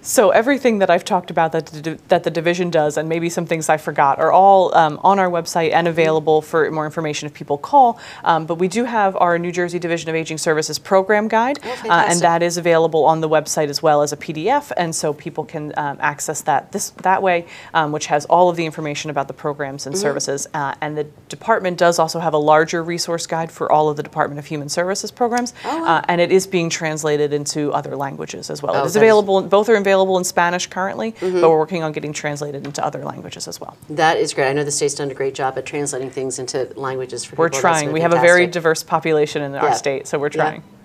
So 0.02 0.30
everything 0.32 0.80
that 0.80 0.90
I've 0.90 1.06
talked 1.06 1.30
about 1.32 1.52
that 1.52 1.66
the, 1.68 2.00
that 2.08 2.24
the 2.24 2.32
division 2.32 2.70
does, 2.70 2.98
and 2.98 3.08
maybe 3.08 3.30
some 3.30 3.46
things 3.46 3.70
I 3.70 3.78
forgot, 3.78 4.20
are 4.20 4.32
all 4.32 4.74
um, 4.76 5.00
on 5.04 5.20
our 5.20 5.30
website 5.30 5.72
and 5.74 5.88
available 5.88 6.42
for 6.42 6.70
more 6.72 6.86
information 6.86 7.28
if 7.28 7.34
people 7.34 7.58
call. 7.58 8.00
Um, 8.24 8.46
but 8.46 8.56
we 8.56 8.68
do 8.68 8.86
have 8.86 9.16
our 9.18 9.38
New 9.40 9.52
Jersey 9.52 9.80
Division 9.80 10.10
of 10.10 10.16
Aging 10.16 10.38
Services 10.38 10.80
program 10.80 11.28
guide, 11.28 11.60
uh, 11.64 12.06
and 12.10 12.20
that 12.22 12.42
is 12.44 12.58
available 12.58 13.06
on 13.06 13.22
the 13.22 13.30
website 13.30 13.70
as 13.70 13.82
well 13.82 14.02
as 14.02 14.12
a 14.14 14.18
PDF, 14.18 14.72
and 14.78 14.96
so 14.96 15.14
people 15.14 15.44
can 15.46 15.74
um, 15.78 15.98
access 16.00 16.42
that 16.42 16.72
this 16.72 16.92
that 17.04 17.22
way, 17.22 17.46
um, 17.74 17.92
which 17.92 18.08
has 18.08 18.26
all 18.26 18.50
of 18.50 18.56
the 18.58 18.66
information 18.66 19.10
about 19.10 19.28
the 19.28 19.34
programs 19.34 19.86
and 19.88 19.98
services. 19.98 20.48
Uh, 20.54 20.74
and 20.82 20.98
the 20.98 21.04
department 21.30 21.78
does 21.78 22.00
also 22.00 22.20
have 22.20 22.34
a 22.34 22.38
larger 22.38 22.84
resource 22.84 23.26
guide 23.28 23.52
for 23.52 23.72
all 23.72 23.90
of 23.90 23.98
the 23.98 24.04
Department 24.04 24.40
of 24.40 24.46
Human 24.46 24.70
Services 24.70 25.12
programs, 25.12 25.54
uh, 25.66 26.02
and 26.08 26.20
it 26.22 26.32
is 26.32 26.48
being 26.48 26.70
translated 26.70 27.34
into 27.34 27.72
other 27.74 27.96
languages 27.96 28.50
as 28.50 28.62
well. 28.64 28.76
Oh, 28.76 28.84
it 28.84 28.86
is 28.88 28.94
that 28.94 29.00
is- 29.00 29.04
available. 29.04 29.42
Both 29.62 29.70
are 29.70 29.76
available 29.76 30.18
in 30.18 30.24
Spanish 30.24 30.66
currently, 30.66 31.12
but 31.12 31.20
mm-hmm. 31.20 31.42
we're 31.42 31.56
working 31.56 31.84
on 31.84 31.92
getting 31.92 32.14
translated 32.14 32.66
into 32.66 32.84
other 32.84 33.06
languages 33.06 33.48
as 33.48 33.62
well. 33.62 33.78
That 33.92 34.18
is 34.18 34.34
great. 34.34 34.50
I 34.50 34.54
know 34.54 34.64
the 34.64 34.72
state's 34.72 34.96
done 34.96 35.12
a 35.12 35.14
great 35.14 35.36
job 35.36 35.56
at 35.56 35.68
translating 35.68 36.10
things 36.10 36.40
into 36.40 36.74
languages 36.76 37.24
for 37.24 37.36
We're 37.36 37.50
people. 37.50 37.62
That's 37.62 37.82
trying. 37.82 37.92
We 37.92 38.02
have 38.02 38.12
a 38.12 38.20
very 38.20 38.48
diverse 38.48 38.82
population 38.82 39.44
in 39.44 39.54
Yeah. 39.54 39.60
our 39.60 39.76
state, 39.76 40.08
so 40.08 40.18
we're 40.18 40.30
trying. 40.30 40.62
Yeah. 40.62 40.81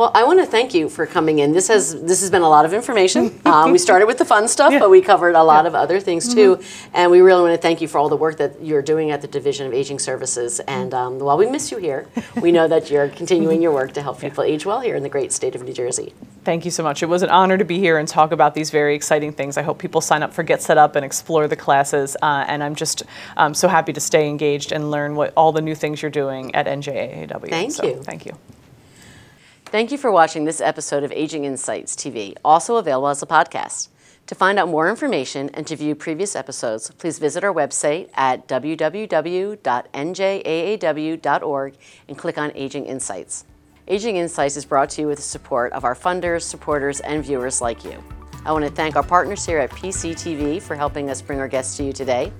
Well, 0.00 0.12
I 0.14 0.24
want 0.24 0.40
to 0.40 0.46
thank 0.46 0.72
you 0.72 0.88
for 0.88 1.04
coming 1.04 1.40
in. 1.40 1.52
This 1.52 1.68
has 1.68 1.92
this 2.00 2.22
has 2.22 2.30
been 2.30 2.40
a 2.40 2.48
lot 2.48 2.64
of 2.64 2.72
information. 2.72 3.38
um, 3.44 3.70
we 3.76 3.76
started 3.76 4.06
with 4.06 4.16
the 4.16 4.24
fun 4.24 4.48
stuff, 4.48 4.72
but 4.78 4.88
we 4.88 5.02
covered 5.02 5.34
a 5.34 5.42
lot 5.42 5.66
of 5.66 5.74
other 5.74 6.00
things 6.00 6.32
too. 6.32 6.58
And 6.94 7.10
we 7.10 7.20
really 7.20 7.42
want 7.42 7.52
to 7.54 7.60
thank 7.60 7.82
you 7.82 7.86
for 7.86 7.98
all 7.98 8.08
the 8.08 8.16
work 8.16 8.38
that 8.38 8.62
you're 8.62 8.80
doing 8.80 9.10
at 9.10 9.20
the 9.20 9.28
Division 9.28 9.66
of 9.66 9.74
Aging 9.74 9.98
Services. 9.98 10.58
And 10.60 10.94
um, 10.94 11.18
while 11.18 11.36
we 11.36 11.50
miss 11.50 11.70
you 11.70 11.76
here, 11.76 12.08
we 12.40 12.50
know 12.50 12.66
that 12.66 12.90
you're 12.90 13.08
continuing 13.20 13.60
your 13.60 13.72
work 13.72 13.92
to 13.92 14.00
help 14.00 14.22
people 14.22 14.42
age 14.42 14.64
well 14.64 14.80
here 14.80 14.96
in 14.96 15.02
the 15.02 15.10
great 15.10 15.32
state 15.32 15.54
of 15.54 15.62
New 15.64 15.74
Jersey. 15.74 16.14
Thank 16.44 16.64
you 16.64 16.70
so 16.70 16.82
much. 16.82 17.02
It 17.02 17.10
was 17.10 17.22
an 17.22 17.28
honor 17.28 17.58
to 17.58 17.66
be 17.66 17.78
here 17.78 17.98
and 17.98 18.08
talk 18.08 18.32
about 18.32 18.54
these 18.54 18.70
very 18.70 18.94
exciting 18.94 19.34
things. 19.34 19.58
I 19.58 19.62
hope 19.62 19.78
people 19.78 20.00
sign 20.00 20.22
up 20.22 20.32
for 20.32 20.42
Get 20.42 20.62
Set 20.62 20.78
Up 20.78 20.96
and 20.96 21.04
explore 21.04 21.46
the 21.46 21.56
classes. 21.56 22.16
Uh, 22.22 22.46
and 22.48 22.64
I'm 22.64 22.74
just 22.74 23.02
um, 23.36 23.52
so 23.52 23.68
happy 23.68 23.92
to 23.92 24.00
stay 24.00 24.30
engaged 24.30 24.72
and 24.72 24.90
learn 24.90 25.14
what 25.14 25.34
all 25.36 25.52
the 25.52 25.60
new 25.60 25.74
things 25.74 26.00
you're 26.00 26.10
doing 26.10 26.54
at 26.54 26.64
NJAAW. 26.64 27.50
Thank 27.50 27.72
So, 27.72 27.84
you. 27.84 28.02
Thank 28.02 28.24
you. 28.24 28.32
Thank 29.70 29.92
you 29.92 29.98
for 29.98 30.10
watching 30.10 30.46
this 30.46 30.60
episode 30.60 31.04
of 31.04 31.12
Aging 31.12 31.44
Insights 31.44 31.94
TV, 31.94 32.34
also 32.44 32.74
available 32.74 33.06
as 33.06 33.22
a 33.22 33.26
podcast. 33.26 33.86
To 34.26 34.34
find 34.34 34.58
out 34.58 34.68
more 34.68 34.90
information 34.90 35.48
and 35.54 35.64
to 35.68 35.76
view 35.76 35.94
previous 35.94 36.34
episodes, 36.34 36.90
please 36.90 37.20
visit 37.20 37.44
our 37.44 37.54
website 37.54 38.10
at 38.14 38.48
www.njaaw.org 38.48 39.54
and 42.08 42.18
click 42.18 42.36
on 42.36 42.50
Aging 42.56 42.86
Insights. 42.86 43.44
Aging 43.86 44.16
Insights 44.16 44.56
is 44.56 44.64
brought 44.64 44.90
to 44.90 45.02
you 45.02 45.06
with 45.06 45.18
the 45.18 45.22
support 45.22 45.72
of 45.72 45.84
our 45.84 45.94
funders, 45.94 46.42
supporters, 46.42 46.98
and 46.98 47.24
viewers 47.24 47.60
like 47.60 47.84
you. 47.84 48.02
I 48.44 48.50
want 48.50 48.64
to 48.64 48.72
thank 48.72 48.96
our 48.96 49.04
partners 49.04 49.46
here 49.46 49.58
at 49.58 49.70
PCTV 49.70 50.62
for 50.62 50.74
helping 50.74 51.10
us 51.10 51.22
bring 51.22 51.38
our 51.38 51.46
guests 51.46 51.76
to 51.76 51.84
you 51.84 51.92
today. 51.92 52.32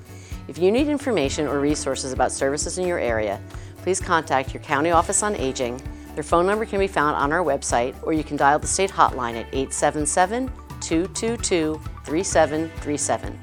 If 0.48 0.58
you 0.58 0.72
need 0.72 0.88
information 0.88 1.46
or 1.46 1.60
resources 1.60 2.12
about 2.12 2.32
services 2.32 2.78
in 2.78 2.88
your 2.88 2.98
area, 2.98 3.40
please 3.82 4.00
contact 4.00 4.52
your 4.52 4.64
county 4.64 4.90
office 4.90 5.22
on 5.22 5.36
aging. 5.36 5.80
Their 6.20 6.28
phone 6.28 6.44
number 6.44 6.66
can 6.66 6.78
be 6.78 6.86
found 6.86 7.16
on 7.16 7.32
our 7.32 7.42
website, 7.42 7.94
or 8.02 8.12
you 8.12 8.22
can 8.22 8.36
dial 8.36 8.58
the 8.58 8.66
state 8.66 8.90
hotline 8.90 9.40
at 9.40 9.46
877 9.54 10.48
222 10.82 11.80
3737. 12.04 13.40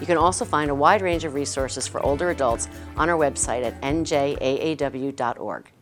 You 0.00 0.06
can 0.06 0.16
also 0.16 0.46
find 0.46 0.70
a 0.70 0.74
wide 0.74 1.02
range 1.02 1.26
of 1.26 1.34
resources 1.34 1.86
for 1.86 2.02
older 2.02 2.30
adults 2.30 2.70
on 2.96 3.10
our 3.10 3.18
website 3.18 3.62
at 3.62 3.78
njaaw.org. 3.82 5.73